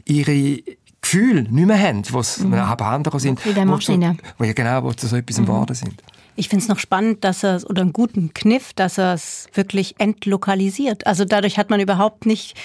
die 0.09 0.14
ihre 0.19 0.63
Gefühle 1.01 1.43
nicht 1.43 1.67
mehr 1.67 1.81
haben, 1.81 2.03
was 2.13 2.41
mhm. 2.41 2.55
abhanden 2.55 3.19
sind. 3.19 3.45
Wie 3.45 3.53
der 3.53 3.67
Maschine. 3.67 4.17
Wo, 4.39 4.45
wo, 4.45 4.53
genau, 4.55 4.85
wo 4.85 4.93
zu 4.93 5.07
so 5.07 5.17
etwas 5.17 5.39
mhm. 5.39 5.47
geworden 5.47 5.75
sind. 5.75 6.03
Ich 6.37 6.49
finde 6.49 6.63
es 6.63 6.69
noch 6.69 6.79
spannend, 6.79 7.23
dass 7.23 7.45
er 7.45 7.61
oder 7.69 7.83
einen 7.83 7.93
guten 7.93 8.35
Kniff, 8.35 8.73
dass 8.73 8.99
er 8.99 9.15
es 9.15 9.47
wirklich 9.55 9.95
entlokalisiert. 9.99 11.07
Also 11.07 11.25
dadurch 11.25 11.59
hat 11.59 11.71
man 11.71 11.79
überhaupt 11.79 12.27
nicht, 12.27 12.57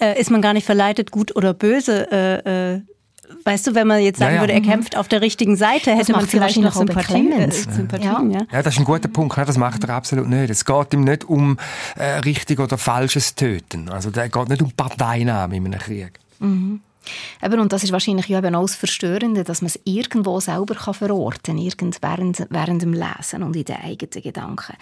äh, 0.00 0.18
ist 0.18 0.30
man 0.30 0.40
gar 0.40 0.54
nicht 0.54 0.64
verleitet, 0.64 1.10
gut 1.10 1.36
oder 1.36 1.52
böse. 1.52 2.10
Äh, 2.10 2.74
äh, 2.74 2.80
weißt 3.44 3.66
du, 3.66 3.74
wenn 3.74 3.86
man 3.86 4.00
jetzt 4.00 4.18
sagen 4.18 4.30
ja, 4.30 4.36
ja. 4.36 4.42
würde, 4.42 4.54
er 4.54 4.60
kämpft 4.62 4.96
auf 4.96 5.08
der 5.08 5.20
richtigen 5.20 5.56
Seite, 5.56 5.94
hätte 5.94 6.12
man 6.12 6.26
vielleicht 6.26 6.58
noch 6.58 6.72
Sympathie, 6.72 7.30
äh, 7.32 7.50
Sympathien. 7.50 8.30
Ja. 8.30 8.46
ja. 8.50 8.62
das 8.62 8.74
ist 8.74 8.80
ein 8.80 8.84
guter 8.84 9.08
Punkt. 9.08 9.36
Das 9.36 9.58
macht 9.58 9.84
er 9.84 9.90
absolut 9.90 10.28
nicht. 10.28 10.50
Es 10.50 10.64
geht 10.64 10.94
ihm 10.94 11.02
nicht 11.02 11.24
um 11.24 11.58
äh, 11.96 12.18
richtig 12.20 12.60
oder 12.60 12.78
falsches 12.78 13.34
Töten. 13.34 13.90
Also 13.90 14.10
der 14.10 14.28
geht 14.28 14.48
nicht 14.48 14.62
um 14.62 14.70
Parteinahme 14.70 15.56
in 15.56 15.66
einem 15.66 15.80
Krieg. 15.80 16.21
Mhm. 16.42 16.80
Eben, 17.42 17.60
und 17.60 17.72
das 17.72 17.82
ist 17.82 17.92
wahrscheinlich 17.92 18.28
ja 18.28 18.38
eben 18.38 18.54
auch 18.54 18.62
das 18.62 18.76
Verstörende, 18.76 19.44
dass 19.44 19.60
man 19.60 19.66
es 19.66 19.80
irgendwo 19.84 20.38
selber 20.40 20.74
kann 20.74 20.94
verorten 20.94 21.70
kann, 21.76 21.94
während, 22.00 22.46
während 22.50 22.82
dem 22.82 22.92
Lesen 22.92 23.42
und 23.42 23.56
in 23.56 23.64
den 23.64 23.76
eigenen 23.76 24.22
Gedanken. 24.22 24.76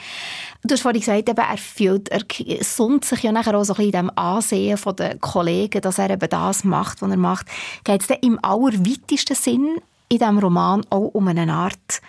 Du 0.62 0.75
hast 0.75 0.83
vorhin 0.83 1.01
gesagt, 1.01 1.29
eben, 1.29 1.38
er, 1.38 1.57
fühlt, 1.57 2.11
er 2.11 2.64
sonnt 2.64 3.05
sich 3.05 3.23
ja 3.23 3.33
nachher 3.33 3.57
auch 3.57 3.64
so 3.64 3.73
ein 3.73 3.77
bisschen 3.77 3.92
in 3.92 4.09
dem 4.09 4.18
Ansehen 4.18 4.79
der 4.99 5.18
Kollegen, 5.18 5.81
dass 5.81 5.99
er 5.99 6.11
eben 6.11 6.29
das 6.29 6.64
macht, 6.64 7.01
was 7.03 7.11
er 7.11 7.16
macht. 7.16 7.46
Geht 7.85 8.03
es 8.03 8.07
dann 8.09 8.18
im 8.20 8.38
allerweitesten 8.42 9.37
Sinn 9.37 9.81
in 10.09 10.18
diesem 10.18 10.38
Roman 10.38 10.85
auch 10.90 11.09
um 11.14 11.29
eine 11.29 11.51
Art 11.53 12.03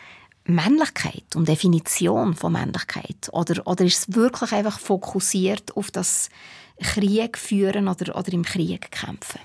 Männlichkeit, 0.44 1.24
um 1.36 1.46
Definition 1.46 2.36
von 2.36 2.52
Männlichkeit? 2.52 3.30
Oder, 3.32 3.66
oder 3.66 3.86
ist 3.86 4.10
es 4.10 4.16
wirklich 4.16 4.52
einfach 4.52 4.80
fokussiert 4.80 5.78
auf 5.78 5.92
das 5.92 6.30
Krieg 6.82 7.38
führen 7.38 7.88
oder, 7.88 8.15
oder 8.15 8.34
im 8.34 8.44
Krieg 8.44 8.91
kämpfen? 8.91 9.39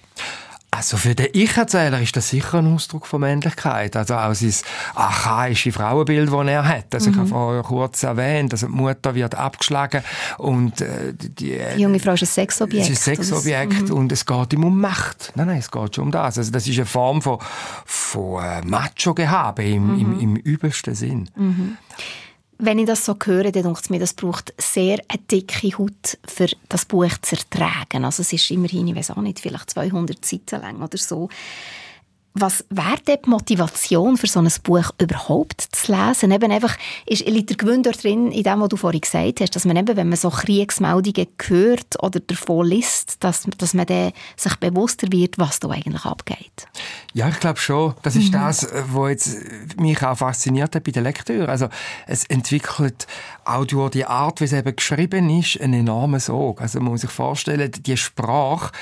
Also 0.77 0.99
für 0.99 1.15
den 1.15 1.29
Ich-Erzähler 1.33 2.03
ist 2.03 2.17
das 2.17 2.29
sicher 2.29 2.59
ein 2.59 2.75
Ausdruck 2.75 3.07
von 3.07 3.23
Männlichkeit. 3.23 3.97
Also 3.97 4.15
auch 4.15 4.35
sein 4.35 4.53
archaische 4.95 5.73
Frauenbild, 5.73 6.31
das 6.31 6.47
er 6.47 6.69
hat. 6.69 6.95
Also 6.95 7.09
mhm. 7.09 7.15
ich 7.15 7.19
habe 7.21 7.29
vorher 7.31 7.63
kurz 7.63 8.03
erwähnt, 8.03 8.53
also 8.53 8.67
die 8.67 8.73
Mutter 8.73 9.15
wird 9.15 9.35
abgeschlagen 9.35 10.03
und 10.37 10.83
äh, 10.83 11.15
die, 11.15 11.31
die, 11.31 11.81
junge 11.81 11.99
Frau 11.99 12.13
ist 12.13 12.25
ein 12.25 12.27
Sexobjekt. 12.27 12.91
Ist 12.91 13.09
ein 13.09 13.17
Sexobjekt 13.17 13.89
mhm. 13.89 13.95
und 13.97 14.13
es 14.13 14.27
geht 14.27 14.53
ihm 14.53 14.65
um 14.65 14.79
Macht. 14.79 15.33
Nein, 15.35 15.47
nein, 15.47 15.59
es 15.59 15.71
geht 15.71 15.95
schon 15.95 16.05
um 16.05 16.11
das. 16.11 16.37
Also 16.37 16.51
das 16.51 16.69
ist 16.69 16.77
eine 16.77 16.85
Form 16.85 17.23
von, 17.23 17.39
von 17.87 18.45
äh, 18.45 18.61
Macho-Gehabe 18.61 19.65
im, 19.65 19.95
mhm. 19.95 20.01
im, 20.01 20.21
im 20.21 20.37
übelsten 20.37 20.95
Sinn. 20.95 21.31
Wenn 22.59 22.79
ich 22.79 22.87
das 22.87 23.05
so 23.05 23.17
höre, 23.23 23.53
dann 23.53 23.65
denke 23.65 23.81
ich 23.83 23.91
mir, 23.91 23.99
das 23.99 24.15
braucht 24.15 24.55
sehr 24.59 24.99
eine 25.09 25.23
dicke 25.31 25.77
Haut, 25.77 26.19
für 26.27 26.49
das 26.69 26.87
Buch 26.87 27.19
zu 27.21 27.37
ertragen. 27.37 28.05
Also 28.05 28.23
es 28.23 28.33
ist 28.33 28.51
immerhin, 28.51 28.89
ich 28.89 28.97
weiß 28.97 29.11
auch 29.11 29.21
nicht, 29.21 29.41
vielleicht 29.41 29.71
200 29.71 30.25
Seiten 30.25 30.63
lang 30.63 30.83
oder 30.83 30.97
so. 30.97 31.29
Was 32.39 32.67
wäre 32.69 32.99
die 33.09 33.31
Motivation 33.31 34.19
für 34.19 34.27
so 34.27 34.41
ein 34.41 34.53
Buch 34.63 34.91
überhaupt 35.01 35.63
zu 35.73 35.91
lesen? 35.91 36.33
Eben 36.33 36.53
einfach, 36.53 36.77
ist, 37.07 37.27
liegt 37.27 37.49
der 37.49 37.57
Gewinn 37.57 37.83
dort 37.83 38.05
drin, 38.05 38.31
in 38.31 38.43
dem, 38.43 38.61
was 38.61 38.69
du 38.69 38.77
vorhin 38.77 39.01
gesagt 39.01 39.41
hast, 39.41 39.57
dass 39.57 39.65
man 39.65 39.75
eben, 39.79 39.97
wenn 39.97 40.11
man 40.11 40.19
so 40.19 40.29
Kriegsmeldungen 40.29 41.29
hört 41.47 42.03
oder 42.03 42.21
davon 42.21 42.67
liest, 42.67 43.25
dass, 43.25 43.45
dass 43.57 43.73
man 43.73 43.87
dann 43.87 44.13
sich 44.37 44.55
bewusster 44.57 45.11
wird, 45.11 45.39
was 45.39 45.61
da 45.61 45.71
eigentlich 45.71 46.05
abgeht? 46.05 46.67
Ja, 47.15 47.31
ich 47.31 47.41
glaube 47.41 47.59
schon. 47.59 47.95
Das 48.03 48.17
ist 48.17 48.29
mhm. 48.29 48.33
das, 48.33 48.69
was 48.91 49.11
jetzt 49.11 49.81
mich 49.81 50.03
auch 50.03 50.19
fasziniert 50.19 50.75
hat 50.75 50.85
bei 50.85 50.93
der 50.93 51.05
Lektüre. 51.05 51.49
Also, 51.49 51.69
es 52.07 52.27
entwickelt 52.27 53.07
auch 53.47 53.65
durch 53.65 53.93
die 53.93 54.05
Art, 54.05 54.43
wie 54.43 54.45
es 54.45 54.53
eben 54.53 54.77
geschrieben 54.77 55.31
ist, 55.31 55.59
einen 55.59 55.81
enormen 55.81 56.21
Sog. 56.21 56.61
Also, 56.61 56.81
man 56.81 56.93
muss 56.93 57.01
sich 57.01 57.11
vorstellen, 57.11 57.73
die 57.73 57.97
Sprache 57.97 58.73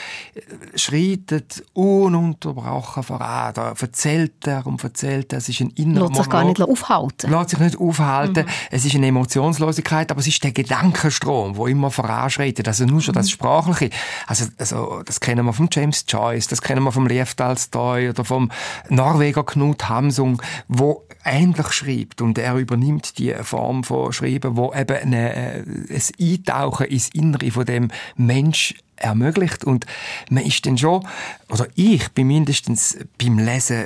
schreitet 0.74 1.64
ununterbrochen 1.72 3.04
voran 3.04 3.43
da 3.52 3.74
erzählt 3.78 4.46
er 4.46 4.66
und 4.66 4.82
erzählt 4.82 5.32
er. 5.32 5.38
Es 5.38 5.48
ist 5.48 5.60
ein 5.60 5.70
innerer 5.70 6.08
Lässt 6.08 6.16
sich 6.16 6.28
gar 6.28 6.44
nicht 6.44 6.60
aufhalten. 6.60 7.30
Lässt 7.30 7.50
sich 7.50 7.58
nicht 7.58 7.78
aufhalten. 7.78 8.44
Mhm. 8.44 8.50
Es 8.70 8.84
ist 8.84 8.94
eine 8.94 9.06
Emotionslosigkeit, 9.06 10.10
aber 10.10 10.20
es 10.20 10.26
ist 10.26 10.42
der 10.42 10.52
Gedankenstrom, 10.52 11.54
der 11.54 11.66
immer 11.66 11.90
voranschreitet. 11.90 12.66
Also 12.68 12.84
nur 12.84 13.00
schon 13.00 13.12
mhm. 13.12 13.18
das 13.18 13.30
Sprachliche. 13.30 13.90
Also, 14.26 14.46
also, 14.58 15.02
das 15.04 15.20
kennen 15.20 15.44
wir 15.44 15.52
von 15.52 15.68
James 15.70 16.04
Joyce, 16.08 16.48
das 16.48 16.62
kennen 16.62 16.82
wir 16.82 16.92
vom 16.92 17.06
Lev 17.06 17.34
Tolstoi 17.34 18.10
oder 18.10 18.24
vom 18.24 18.50
Norweger 18.88 19.44
Knut 19.44 19.88
Hamsung, 19.88 20.40
wo 20.68 21.06
ähnlich 21.24 21.72
schreibt 21.72 22.20
und 22.20 22.38
er 22.38 22.56
übernimmt 22.56 23.18
die 23.18 23.34
Form 23.42 23.84
von 23.84 24.12
Schreiben, 24.12 24.56
wo 24.56 24.72
eben 24.74 24.96
eine, 24.96 25.34
äh, 25.34 25.64
ein 25.90 26.02
Eintauchen 26.20 26.86
ins 26.86 27.08
Innere 27.10 27.50
von 27.50 27.64
dem 27.64 27.88
Mensch 28.16 28.74
ermöglicht 28.96 29.64
und 29.64 29.86
man 30.30 30.44
ist 30.44 30.64
dann 30.66 30.78
schon, 30.78 31.06
oder 31.50 31.66
ich 31.74 32.08
bin 32.12 32.28
mindestens 32.28 32.98
beim 33.22 33.38
Lesen 33.38 33.84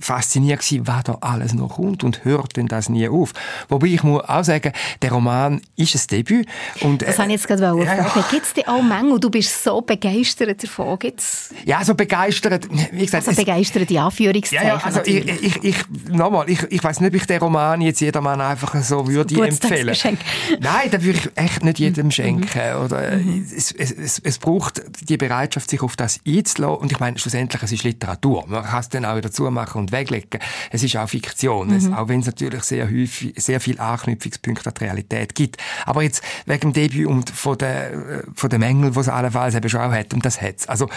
fasziniert 0.00 0.60
gewesen, 0.60 0.86
was 0.86 1.04
da 1.04 1.18
alles 1.20 1.54
noch 1.54 1.76
kommt 1.76 2.04
und 2.04 2.24
hört 2.24 2.56
denn 2.56 2.68
das 2.68 2.88
nie 2.88 3.08
auf. 3.08 3.32
Wobei 3.68 3.88
ich 3.88 4.02
muss 4.02 4.22
auch 4.24 4.44
sagen, 4.44 4.72
der 5.00 5.12
Roman 5.12 5.60
ist 5.76 5.94
ein 5.94 6.00
Debüt. 6.10 6.46
Und, 6.80 7.02
das 7.02 7.16
äh, 7.16 7.18
habe 7.18 7.28
ich 7.28 7.40
jetzt 7.40 7.48
gerade 7.48 7.62
ja, 7.62 8.04
fragen. 8.04 8.24
Gibt 8.30 8.46
es 8.46 8.54
denn 8.54 8.66
auch 8.66 8.82
Mängel? 8.82 9.18
Du 9.18 9.30
bist 9.30 9.62
so 9.62 9.80
begeistert 9.80 10.62
davon. 10.62 10.98
Gibt's? 10.98 11.50
Ja, 11.64 11.84
so 11.84 11.94
begeistert, 11.94 12.68
wie 12.92 13.04
gesagt. 13.04 13.28
Also 13.28 13.40
begeistert, 13.40 13.88
die 13.90 13.98
Anführungszeichen. 13.98 14.66
Ja, 14.66 14.74
ja, 14.76 14.84
also 14.84 15.00
ich, 15.04 15.26
ich, 15.26 15.64
ich, 15.64 15.76
nochmal, 16.08 16.48
ich, 16.48 16.62
ich 16.70 16.82
weiß 16.82 17.00
nicht, 17.00 17.10
ob 17.10 17.14
ich 17.14 17.26
den 17.26 17.40
Roman 17.40 17.80
jetzt 17.80 18.00
jedermann 18.00 18.40
einfach 18.40 18.74
so 18.82 19.06
würde 19.06 19.46
empfehlen. 19.46 19.96
Nein, 20.60 20.90
den 20.90 21.02
würde 21.02 21.18
ich 21.18 21.30
echt 21.34 21.64
nicht 21.64 21.78
jedem 21.78 22.10
schenken. 22.10 22.42
Mhm. 22.42 22.84
Oder, 22.84 23.16
mhm. 23.16 23.46
Es, 23.54 23.72
es, 23.72 24.20
es 24.22 24.38
braucht 24.42 24.82
die 25.08 25.16
Bereitschaft, 25.16 25.70
sich 25.70 25.80
auf 25.80 25.96
das 25.96 26.20
einzulassen. 26.26 26.82
Und 26.82 26.92
ich 26.92 27.00
meine, 27.00 27.18
schlussendlich, 27.18 27.62
es 27.62 27.72
ist 27.72 27.84
Literatur. 27.84 28.44
Man 28.46 28.64
kann 28.64 28.80
es 28.80 28.90
dann 28.90 29.06
auch 29.06 29.16
wieder 29.16 29.30
zumachen 29.30 29.80
und 29.80 29.92
weglegen. 29.92 30.40
Es 30.70 30.82
ist 30.82 30.96
auch 30.96 31.08
Fiktion, 31.08 31.68
mhm. 31.68 31.76
es, 31.76 31.90
auch 31.90 32.08
wenn 32.08 32.20
es 32.20 32.26
natürlich 32.26 32.62
sehr 32.64 32.86
häufig, 32.86 33.32
sehr 33.36 33.60
viel 33.60 33.80
Anknüpfungspunkte 33.80 34.68
an 34.68 34.74
die 34.78 34.84
Realität 34.84 35.34
gibt. 35.34 35.56
Aber 35.86 36.02
jetzt 36.02 36.22
wegen 36.44 36.60
dem 36.60 36.72
Debüt 36.74 37.06
und 37.06 37.30
von 37.30 37.56
den, 37.56 38.22
von 38.34 38.50
den 38.50 38.60
Mängeln, 38.60 38.92
die 38.92 38.98
es 38.98 39.08
allenfalls 39.08 39.54
eben 39.54 39.68
schon 39.68 39.80
auch 39.80 39.92
hat, 39.92 40.12
und 40.12 40.26
das 40.26 40.42
hat 40.42 40.68
Also, 40.68 40.88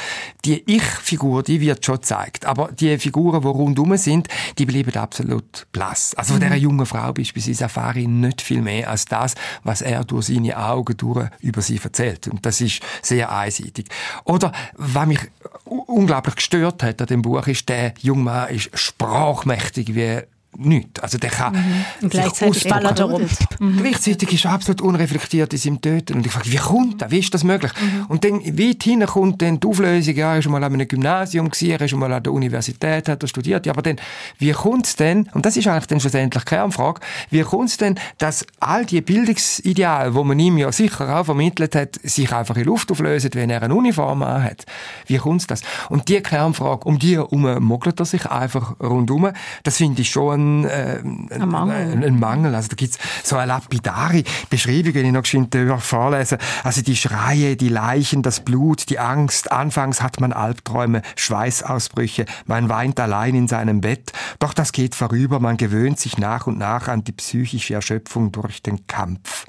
die 0.43 0.63
Ich-Figur, 0.65 1.43
die 1.43 1.62
wird 1.62 1.86
schon 1.86 1.95
gezeigt. 1.95 2.45
Aber 2.45 2.71
die 2.71 2.97
Figuren, 2.97 3.41
die 3.41 3.47
rundum 3.47 3.95
sind, 3.95 4.27
die 4.58 4.65
bleiben 4.65 4.95
absolut 4.97 5.67
blass. 5.71 6.15
Also 6.15 6.34
von 6.34 6.41
mhm. 6.41 6.47
dieser 6.47 6.58
jungen 6.58 6.86
Frau 6.86 7.13
beispielsweise 7.13 7.63
erfahre 7.63 7.99
ich 7.99 8.08
nicht 8.08 8.41
viel 8.41 8.62
mehr 8.62 8.89
als 8.89 9.05
das, 9.05 9.36
was 9.63 9.81
er 9.81 10.03
durch 10.03 10.27
seine 10.27 10.58
Augen 10.58 10.97
durch 10.97 11.29
über 11.41 11.62
sie 11.62 11.79
erzählt. 11.81 12.27
Und 12.27 12.45
das 12.45 12.60
ist 12.60 12.81
sehr 13.03 13.35
einseitig. 13.36 13.88
Oder, 14.24 14.52
was 14.74 15.08
mich 15.08 15.19
unglaublich 15.65 16.36
gestört 16.36 16.84
hat 16.84 17.02
an 17.02 17.08
dem 17.08 17.21
Buch, 17.21 17.48
ist, 17.48 17.69
der 17.69 17.93
junge 18.00 18.24
Mann 18.24 18.50
ist 18.50 18.69
sprachmächtig 18.78 19.95
wie 19.95 20.21
nichts. 20.58 21.00
Also 21.00 21.18
der 21.18 21.30
kann 21.30 21.54
mhm. 21.54 21.86
Und 22.02 22.10
gleichzeitig 22.10 22.68
ballert 22.68 23.00
er 23.00 23.06
rum. 23.06 23.26
Mhm. 23.60 23.78
Gleichzeitig 23.78 24.34
ist 24.34 24.46
er 24.46 24.52
absolut 24.52 24.82
unreflektiert 24.82 25.54
in 25.54 25.60
seinem 25.60 25.82
Töten. 25.82 26.18
Und 26.18 26.26
ich 26.26 26.32
frage, 26.32 26.52
wie 26.52 26.58
kommt 26.58 27.02
das? 27.02 27.12
Wie 27.12 27.20
ist 27.20 27.34
das 27.34 27.44
möglich? 27.44 27.72
Mhm. 27.80 28.06
Und 28.08 28.24
dann 28.24 28.41
weit 28.58 28.84
hinten 28.84 29.08
kommt 29.08 29.41
dann 29.41 29.60
die 29.60 29.68
Auflösung, 29.68 30.15
ja, 30.15 30.34
er 30.34 30.39
ist 30.39 30.50
mal 30.50 30.63
an 30.63 30.74
einem 30.74 30.88
Gymnasium 30.88 31.50
gewesen, 31.50 31.72
er 31.72 31.82
ist 31.82 31.96
mal 31.96 32.12
an 32.12 32.24
der 32.24 32.34
Universität, 32.34 33.10
hat 33.10 33.24
er 33.24 33.28
studiert. 33.28 33.65
Ja, 33.65 33.74
aber 33.74 33.82
dann, 33.82 33.98
wie 34.38 34.52
kommt 34.52 34.86
es 34.86 34.96
denn, 34.96 35.30
und 35.34 35.46
das 35.46 35.58
ist 35.58 35.68
eigentlich 35.68 35.88
dann 35.88 36.00
schlussendlich 36.00 36.44
die 36.44 36.50
Kernfrage, 36.50 37.02
wie 37.30 37.41
kommt 37.41 37.70
es 37.70 37.78
denn, 37.78 37.96
dass 38.18 38.46
all 38.60 38.86
die 38.86 39.02
Bildungsideale, 39.02 40.12
die 40.12 40.24
man 40.24 40.39
ihm 40.39 40.58
ja 40.58 40.72
sicher 40.72 41.20
auch 41.20 41.26
vermittelt 41.26 41.76
hat, 41.76 42.00
sich 42.04 42.32
einfach 42.32 42.56
in 42.58 42.65
Luft 42.65 42.91
auflösen, 42.91 43.32
wenn 43.34 43.50
er 43.50 43.62
eine 43.62 43.74
Uniform 43.74 44.24
hat? 44.26 44.65
Wie 45.08 45.18
kommt 45.18 45.41
es 45.41 45.48
das? 45.48 45.62
Und 45.89 46.10
die 46.10 46.22
Kernfrage, 46.22 46.86
um 46.86 47.00
die 47.00 47.15
herum 47.15 47.63
mogelt 47.63 48.00
er 48.00 48.06
sich 48.06 48.26
einfach 48.26 48.80
rundum. 48.80 49.32
Das 49.63 49.78
finde 49.78 50.02
ich 50.02 50.10
schon 50.10 50.44
ein, 50.45 50.65
äh, 50.65 51.01
ein, 51.31 51.49
Mangel. 51.49 51.75
Ein, 51.75 52.03
ein, 52.03 52.19
Mangel. 52.19 52.55
Also 52.55 52.69
da 52.69 52.75
gibt's 52.75 52.97
so 53.23 53.36
eine 53.36 53.47
lapidare 53.47 54.23
Beschreibung, 54.49 54.93
wenn 54.93 55.05
ich 55.05 55.12
noch 55.12 55.23
geschwind 55.23 55.55
vorlesen. 55.79 56.38
Also 56.63 56.81
die 56.81 56.95
Schreie, 56.95 57.55
die 57.55 57.69
Leichen, 57.69 58.21
das 58.21 58.39
Blut, 58.39 58.89
die 58.89 58.99
Angst. 58.99 59.51
Anfangs 59.51 60.01
hat 60.01 60.19
man 60.19 60.34
Albträume, 60.34 61.01
Schweißausbrüche. 61.15 62.25
Man 62.45 62.69
weint 62.69 62.99
allein 62.99 63.36
in 63.36 63.47
seinem 63.47 63.81
Bett. 63.81 64.12
Doch 64.39 64.53
das 64.53 64.71
geht 64.71 64.95
vorüber. 64.95 65.39
Man 65.39 65.58
gewöhnt 65.58 65.99
sich 65.99 66.17
nach 66.17 66.47
und 66.47 66.58
nach 66.58 66.88
an 66.88 67.03
die 67.03 67.12
psychische 67.13 67.73
Erschöpfung 67.73 68.31
durch 68.31 68.62
den 68.62 68.88
Kampf. 68.88 69.45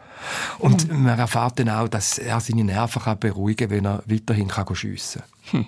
Und 0.58 0.90
mhm. 0.90 1.04
man 1.04 1.18
erfahrt 1.18 1.58
dann 1.58 1.68
auch, 1.68 1.88
dass 1.88 2.18
er 2.18 2.40
seine 2.40 2.64
Nerven 2.64 3.02
kann 3.02 3.18
beruhigen 3.18 3.68
kann, 3.68 3.76
wenn 3.76 3.84
er 3.84 4.02
weiterhin 4.06 4.50
schiessen 4.74 5.22
kann. 5.50 5.60
Hm. 5.60 5.66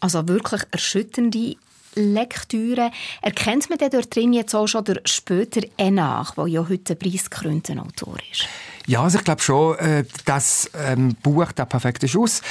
Also 0.00 0.28
wirklich 0.28 0.62
erschütternde 0.70 1.56
Lektüre. 1.94 2.90
Erkennt 3.22 3.68
man 3.70 3.78
denn 3.78 3.90
dort 3.90 4.14
drin 4.14 4.32
jetzt 4.32 4.54
auch 4.54 4.66
schon 4.66 4.84
der 4.84 5.00
später 5.04 5.62
Enach, 5.76 6.34
der 6.34 6.46
ja 6.46 6.68
heute 6.68 6.94
ein 6.94 6.98
preisgekrönter 6.98 7.80
Autor 7.80 8.16
ist? 8.30 8.46
Ja, 8.86 9.02
also 9.02 9.18
ich 9.18 9.24
glaube 9.24 9.40
schon, 9.40 9.78
äh, 9.78 10.04
das 10.26 10.70
ähm, 10.74 11.16
Buch 11.22 11.52
«Der 11.52 11.64
perfekte 11.64 12.06
Schuss» 12.06 12.42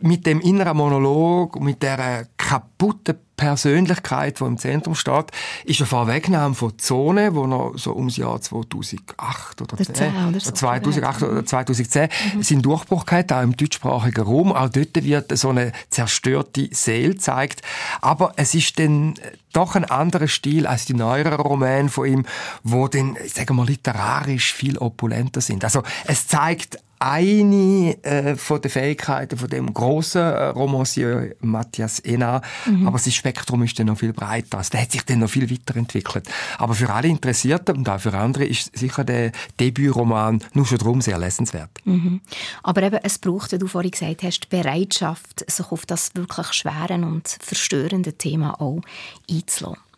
mit 0.00 0.26
dem 0.26 0.40
inneren 0.40 0.76
Monolog, 0.76 1.60
mit 1.60 1.82
der 1.82 2.26
kaputten 2.36 3.16
Persönlichkeit, 3.40 4.38
die 4.38 4.44
im 4.44 4.58
Zentrum 4.58 4.94
steht, 4.94 5.30
ist 5.64 5.80
eine 5.80 5.86
Vorwegnahme 5.86 6.54
von 6.54 6.78
Zone, 6.78 7.34
wo 7.34 7.46
noch 7.46 7.72
so 7.76 7.96
ums 7.96 8.18
Jahr 8.18 8.38
2008 8.38 9.62
oder 9.62 9.76
10, 9.78 10.12
oder 10.28 10.40
so 10.40 10.50
2008 10.50 11.22
oder 11.22 11.46
2010 11.46 12.10
mhm. 12.34 12.42
seinen 12.42 12.60
Durchbruch 12.60 13.06
gehabt, 13.06 13.32
auch 13.32 13.40
im 13.40 13.56
deutschsprachigen 13.56 14.22
Raum. 14.22 14.52
Auch 14.52 14.68
dort 14.68 15.02
wird 15.02 15.36
so 15.38 15.48
eine 15.48 15.72
zerstörte 15.88 16.68
Seele 16.70 17.14
gezeigt. 17.14 17.62
Aber 18.02 18.34
es 18.36 18.54
ist 18.54 18.78
dann 18.78 19.14
doch 19.54 19.74
ein 19.74 19.86
anderer 19.86 20.28
Stil 20.28 20.66
als 20.66 20.84
die 20.84 20.94
neueren 20.94 21.40
Romane 21.40 21.88
von 21.88 22.06
ihm, 22.06 22.26
wo 22.62 22.88
dann, 22.88 23.16
sagen 23.26 23.56
wir, 23.56 23.64
literarisch 23.64 24.52
viel 24.52 24.76
opulenter 24.76 25.40
sind. 25.40 25.64
Also 25.64 25.82
es 26.04 26.26
zeigt 26.26 26.78
eine 27.00 27.96
äh, 28.04 28.36
von 28.36 28.60
den 28.60 28.70
Fähigkeiten 28.70 29.38
von 29.38 29.48
dem 29.48 29.72
großen 29.72 30.20
äh, 30.20 30.44
Romancier 30.48 31.34
Matthias 31.40 31.98
Ena, 31.98 32.42
mhm. 32.66 32.86
aber 32.86 32.98
sein 32.98 33.12
Spektrum 33.12 33.62
ist 33.62 33.78
dann 33.78 33.86
noch 33.86 33.98
viel 33.98 34.12
breiter. 34.12 34.58
Also 34.58 34.70
der 34.70 34.82
hat 34.82 34.92
sich 34.92 35.02
dann 35.04 35.20
noch 35.20 35.30
viel 35.30 35.50
weiterentwickelt. 35.50 36.28
Aber 36.58 36.74
für 36.74 36.92
alle 36.92 37.08
Interessierten 37.08 37.78
und 37.78 37.88
auch 37.88 38.00
für 38.00 38.12
andere 38.12 38.44
ist 38.44 38.76
sicher 38.76 39.02
der 39.02 39.32
Debütroman 39.58 40.44
nur 40.52 40.66
schon 40.66 40.78
darum 40.78 41.00
sehr 41.00 41.18
lesenswert. 41.18 41.70
Mhm. 41.84 42.20
Aber 42.62 42.82
eben, 42.82 43.00
es 43.02 43.18
braucht, 43.18 43.52
wie 43.52 43.58
du 43.58 43.66
vorhin 43.66 43.90
gesagt 43.90 44.22
hast, 44.22 44.40
die 44.40 44.48
Bereitschaft, 44.48 45.50
sich 45.50 45.72
auf 45.72 45.86
das 45.86 46.10
wirklich 46.14 46.52
schwere 46.52 46.94
und 46.94 47.28
verstörende 47.40 48.12
Thema 48.12 48.60
auch 48.60 48.82
einzulassen. 49.30 49.89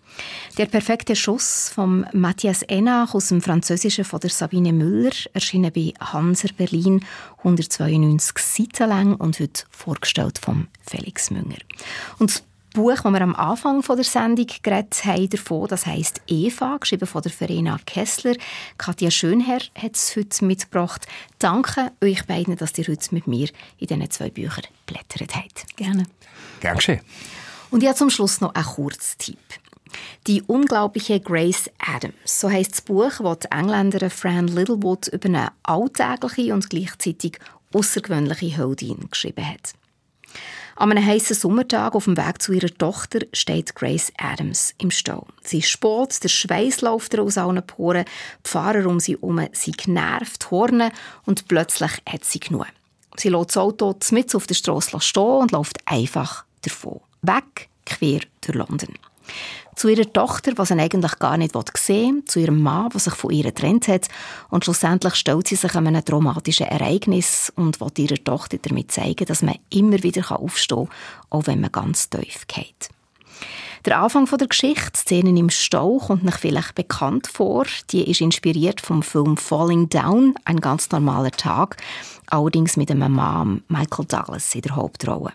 Der 0.59 0.67
perfekte 0.67 1.17
Schuss 1.17 1.71
von 1.71 2.07
Matthias 2.13 2.63
Enach 2.63 3.15
aus 3.15 3.29
dem 3.29 3.41
Französischen 3.41 4.05
von 4.05 4.21
der 4.21 4.31
Sabine 4.31 4.73
Müller, 4.73 5.13
erschienen 5.33 5.73
bei 5.73 5.95
Hanser 6.01 6.51
Berlin, 6.57 7.05
192 7.39 8.39
Seiten 8.39 8.89
lang 8.89 9.15
und 9.17 9.41
heute 9.41 9.65
vorgestellt 9.71 10.39
von 10.39 10.69
Felix 10.87 11.31
Münger. 11.31 11.57
Und 12.19 12.31
das 12.31 12.45
Buch, 12.73 13.01
das 13.03 13.13
wir 13.13 13.21
am 13.21 13.35
Anfang 13.35 13.83
der 13.83 14.05
Sendung 14.05 14.47
geredet 14.63 15.05
haben, 15.05 15.29
davon, 15.29 15.69
das 15.69 15.87
heisst 15.87 16.23
«Eva», 16.27 16.79
geschrieben 16.79 17.07
von 17.07 17.23
der 17.23 17.31
Verena 17.31 17.79
Kessler. 17.85 18.35
Katja 18.79 19.11
Schönherr 19.11 19.61
hat 19.75 19.97
es 19.97 20.17
heute 20.17 20.45
mitgebracht. 20.45 21.07
Danke 21.39 21.93
euch 22.03 22.27
beiden, 22.27 22.57
dass 22.57 22.77
ihr 22.79 22.87
heute 22.89 23.15
mit 23.15 23.27
mir 23.27 23.49
in 23.79 23.87
diesen 23.89 24.11
zwei 24.11 24.31
Büchern 24.31 24.65
blättert 24.87 25.35
habt. 25.37 25.77
Gerne. 25.77 26.05
Gern 26.61 26.77
geschehen. 26.77 27.01
Und 27.71 27.83
ja, 27.83 27.95
zum 27.95 28.11
Schluss 28.11 28.41
noch 28.41 28.55
ein 28.55 28.65
Kurztipp. 28.65 29.39
Die 30.27 30.43
unglaubliche 30.43 31.21
Grace 31.21 31.71
Adams, 31.79 32.15
so 32.25 32.51
heißt 32.51 32.73
das 32.73 32.81
Buch, 32.83 33.13
das 33.23 33.39
die 33.41 33.51
Engländerin 33.51 34.11
Fran 34.11 34.49
Littlewood 34.49 35.09
über 35.09 35.27
eine 35.27 35.53
alltägliche 35.63 36.55
und 36.55 36.71
gleichzeitig 36.71 37.39
außergewöhnliche 37.73 38.57
Heldin 38.57 39.09
geschrieben 39.11 39.47
hat. 39.47 39.75
An 40.77 40.91
einem 40.91 41.07
heißen 41.07 41.37
Sommertag 41.37 41.95
auf 41.95 42.05
dem 42.05 42.17
Weg 42.17 42.41
zu 42.41 42.53
ihrer 42.53 42.73
Tochter 42.73 43.21
steht 43.33 43.75
Grace 43.75 44.13
Adams 44.17 44.75
im 44.79 44.91
Stau. 44.91 45.27
Sie 45.43 45.59
ist 45.59 45.69
spät, 45.69 46.23
der 46.25 46.29
Schweiß 46.29 46.81
läuft 46.81 47.19
aus 47.19 47.37
allen 47.37 47.65
Poren, 47.67 48.05
die 48.45 48.49
Fahrer 48.49 48.87
um 48.87 48.99
sie 48.99 49.13
herum 49.13 49.47
sind 49.53 49.79
genervt, 49.79 50.51
hornen 50.51 50.91
und 51.27 51.47
plötzlich 51.47 51.93
hat 52.09 52.25
sie 52.25 52.41
genug. 52.41 52.67
Sie 53.17 53.29
lässt 53.29 53.51
das 53.51 53.59
Auto 53.59 53.95
mitten 54.11 54.37
auf 54.37 54.47
der 54.47 54.55
Straße 54.55 54.99
stehen 55.01 55.23
und 55.23 55.53
läuft 55.53 55.79
einfach 55.85 56.45
davon. 56.63 57.01
Weg, 57.21 57.69
quer 57.85 58.21
durch 58.41 58.57
London 58.57 58.95
zu 59.75 59.89
ihrer 59.89 60.13
Tochter, 60.13 60.53
was 60.57 60.69
sie 60.69 60.79
eigentlich 60.79 61.19
gar 61.19 61.37
nicht 61.37 61.55
sehen 61.79 62.17
will, 62.17 62.25
zu 62.25 62.41
ihrem 62.41 62.63
Mann, 62.63 62.91
der 62.91 63.01
sich 63.01 63.15
von 63.15 63.31
ihr 63.31 63.45
getrennt 63.45 63.89
hat 63.89 64.09
und 64.51 64.65
schlussendlich 64.65 65.15
stellt 65.15 65.49
sie 65.49 65.57
sich 65.57 65.75
an 65.75 65.87
einem 65.87 66.05
traumatischen 66.05 66.67
Ereignis 66.67 67.53
und 67.57 67.81
will 67.81 67.93
ihrer 67.97 68.23
Tochter 68.23 68.59
damit 68.61 68.93
zeigen, 68.93 69.25
dass 69.25 69.43
man 69.43 69.57
immer 69.71 70.03
wieder 70.03 70.31
aufstehen 70.31 70.89
kann, 70.89 70.97
auch 71.31 71.47
wenn 71.47 71.61
man 71.61 71.73
ganz 71.73 72.11
tief 72.11 72.47
geht. 72.47 72.91
Der 73.85 73.99
Anfang 73.99 74.27
der 74.27 74.47
Geschichte, 74.47 74.97
Szenen 74.97 75.37
im 75.37 75.51
Stau, 75.51 75.99
kommt 75.99 76.23
noch 76.23 76.39
vielleicht 76.39 76.77
bekannt 76.77 77.27
vor. 77.27 77.67
Die 77.91 78.09
ist 78.09 78.21
inspiriert 78.21 78.81
vom 78.81 79.03
Film 79.03 79.37
Falling 79.37 79.89
Down, 79.89 80.37
ein 80.45 80.61
ganz 80.61 80.89
normaler 80.93 81.33
Tag, 81.33 81.79
allerdings 82.27 82.77
mit 82.77 82.93
einem 82.93 83.13
Mann, 83.13 83.65
Michael 83.67 84.05
Douglas, 84.07 84.55
in 84.55 84.63
der 84.63 84.77
Hauptrolle. 84.77 85.33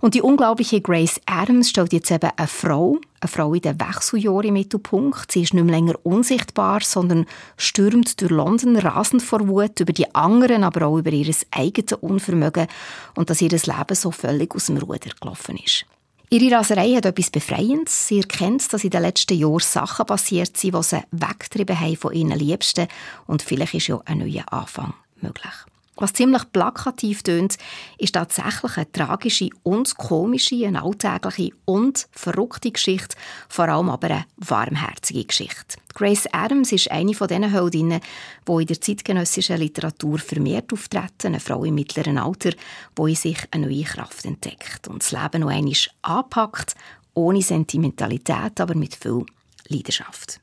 Und 0.00 0.14
die 0.14 0.22
unglaubliche 0.22 0.80
Grace 0.80 1.20
Adams 1.26 1.68
stellt 1.70 1.92
jetzt 1.92 2.10
eben 2.10 2.30
eine 2.36 2.48
Frau, 2.48 2.98
eine 3.20 3.28
Frau 3.28 3.52
in 3.52 3.60
den 3.60 3.78
Wechseljahren 3.78 4.48
im 4.48 4.54
Mittelpunkt. 4.54 5.30
Sie 5.30 5.42
ist 5.42 5.52
nicht 5.52 5.64
mehr 5.64 5.74
länger 5.74 5.94
unsichtbar, 6.04 6.80
sondern 6.80 7.26
stürmt 7.58 8.20
durch 8.20 8.30
London 8.30 8.76
rasend 8.76 9.22
vor 9.22 9.46
Wut 9.46 9.78
über 9.80 9.92
die 9.92 10.14
anderen, 10.14 10.64
aber 10.64 10.86
auch 10.86 10.98
über 10.98 11.10
ihr 11.10 11.34
eigenes 11.50 11.92
Unvermögen 11.92 12.66
und 13.14 13.28
dass 13.28 13.42
ihr 13.42 13.50
Leben 13.50 13.94
so 13.94 14.10
völlig 14.10 14.54
aus 14.54 14.66
dem 14.66 14.78
Ruder 14.78 15.10
gelaufen 15.20 15.58
ist. 15.58 15.84
Ihre 16.32 16.56
Raserei 16.56 16.94
hat 16.94 17.06
etwas 17.06 17.30
Befreiendes. 17.30 18.06
Sie 18.06 18.20
erkennt, 18.20 18.72
dass 18.72 18.84
in 18.84 18.90
den 18.90 19.02
letzten 19.02 19.36
Jahren 19.36 19.58
Sachen 19.58 20.06
passiert 20.06 20.56
sind, 20.56 20.76
die 20.76 20.82
sie 20.82 21.02
weggetrieben 21.10 21.78
haben 21.78 21.96
von 21.96 22.12
ihren 22.12 22.38
Liebsten. 22.38 22.86
Und 23.26 23.42
vielleicht 23.42 23.74
ist 23.74 23.88
ja 23.88 24.00
ein 24.04 24.18
neuer 24.18 24.44
Anfang 24.52 24.94
möglich. 25.20 25.52
Was 26.00 26.14
ziemlich 26.14 26.50
plakativ 26.50 27.22
tönt, 27.22 27.58
ist 27.98 28.14
tatsächlich 28.14 28.76
eine 28.78 28.90
tragische 28.90 29.50
und 29.62 29.94
komische, 29.98 30.66
eine 30.66 30.82
alltägliche 30.82 31.52
und 31.66 32.08
verrückte 32.10 32.70
Geschichte, 32.70 33.16
vor 33.50 33.68
allem 33.68 33.90
aber 33.90 34.06
eine 34.08 34.24
warmherzige 34.38 35.26
Geschichte. 35.26 35.76
Grace 35.92 36.26
Adams 36.32 36.72
ist 36.72 36.90
eine 36.90 37.12
von 37.12 37.28
diesen 37.28 37.50
Heldinnen, 37.50 38.00
die 38.48 38.52
in 38.52 38.66
der 38.66 38.80
zeitgenössischen 38.80 39.58
Literatur 39.58 40.18
vermehrt 40.18 40.72
auftreten, 40.72 41.26
eine 41.26 41.40
Frau 41.40 41.64
im 41.64 41.74
mittleren 41.74 42.16
Alter, 42.16 42.52
die 42.98 43.02
in 43.02 43.14
sich 43.14 43.38
eine 43.50 43.66
neue 43.66 43.84
Kraft 43.84 44.24
entdeckt 44.24 44.88
und 44.88 45.02
das 45.02 45.12
Leben 45.12 45.42
noch 45.42 45.50
einmal 45.50 45.74
anpackt, 46.00 46.76
ohne 47.12 47.42
Sentimentalität, 47.42 48.58
aber 48.58 48.74
mit 48.74 48.94
viel 48.94 49.26
Leidenschaft. 49.68 50.40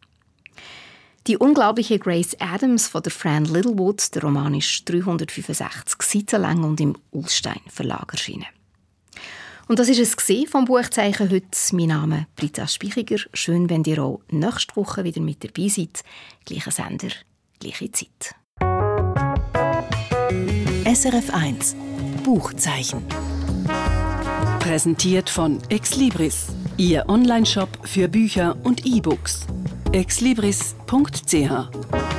Die 1.28 1.36
unglaubliche 1.36 2.00
Grace 2.00 2.38
Adams 2.40 2.88
von 2.88 3.04
der 3.04 3.12
Fran 3.12 3.44
Littlewood, 3.44 4.16
der 4.16 4.22
Roman 4.22 4.54
ist 4.54 4.88
365 4.88 6.02
Seiten 6.02 6.42
lang 6.42 6.64
und 6.64 6.80
im 6.80 6.96
Ulstein 7.12 7.60
Verlag 7.68 8.14
erschienen. 8.14 8.46
Und 9.68 9.78
das 9.78 9.90
ist 9.90 10.00
es 10.00 10.50
vom 10.50 10.64
Buchzeichen 10.64 11.30
heute. 11.30 11.46
Mein 11.74 11.88
Name 11.88 12.20
ist 12.20 12.36
Britta 12.38 12.66
Spichiger. 12.66 13.18
Schön, 13.34 13.70
wenn 13.70 13.84
ihr 13.84 14.02
auch 14.02 14.22
nächste 14.32 14.78
Woche 14.78 15.04
wieder 15.04 15.20
mit 15.20 15.44
dabei 15.44 15.68
seid. 15.68 16.02
Gleicher 16.46 16.72
Sender, 16.72 17.10
gleiche 17.60 17.92
Zeit. 17.92 18.34
SRF 20.86 21.34
1 21.34 21.76
Buchzeichen. 22.24 23.04
Präsentiert 24.60 25.30
von 25.30 25.60
Exlibris, 25.68 26.48
Ihr 26.78 27.10
Onlineshop 27.10 27.86
für 27.86 28.08
Bücher 28.08 28.56
und 28.64 28.86
E-Books. 28.86 29.46
exlibris.ch 29.94 32.17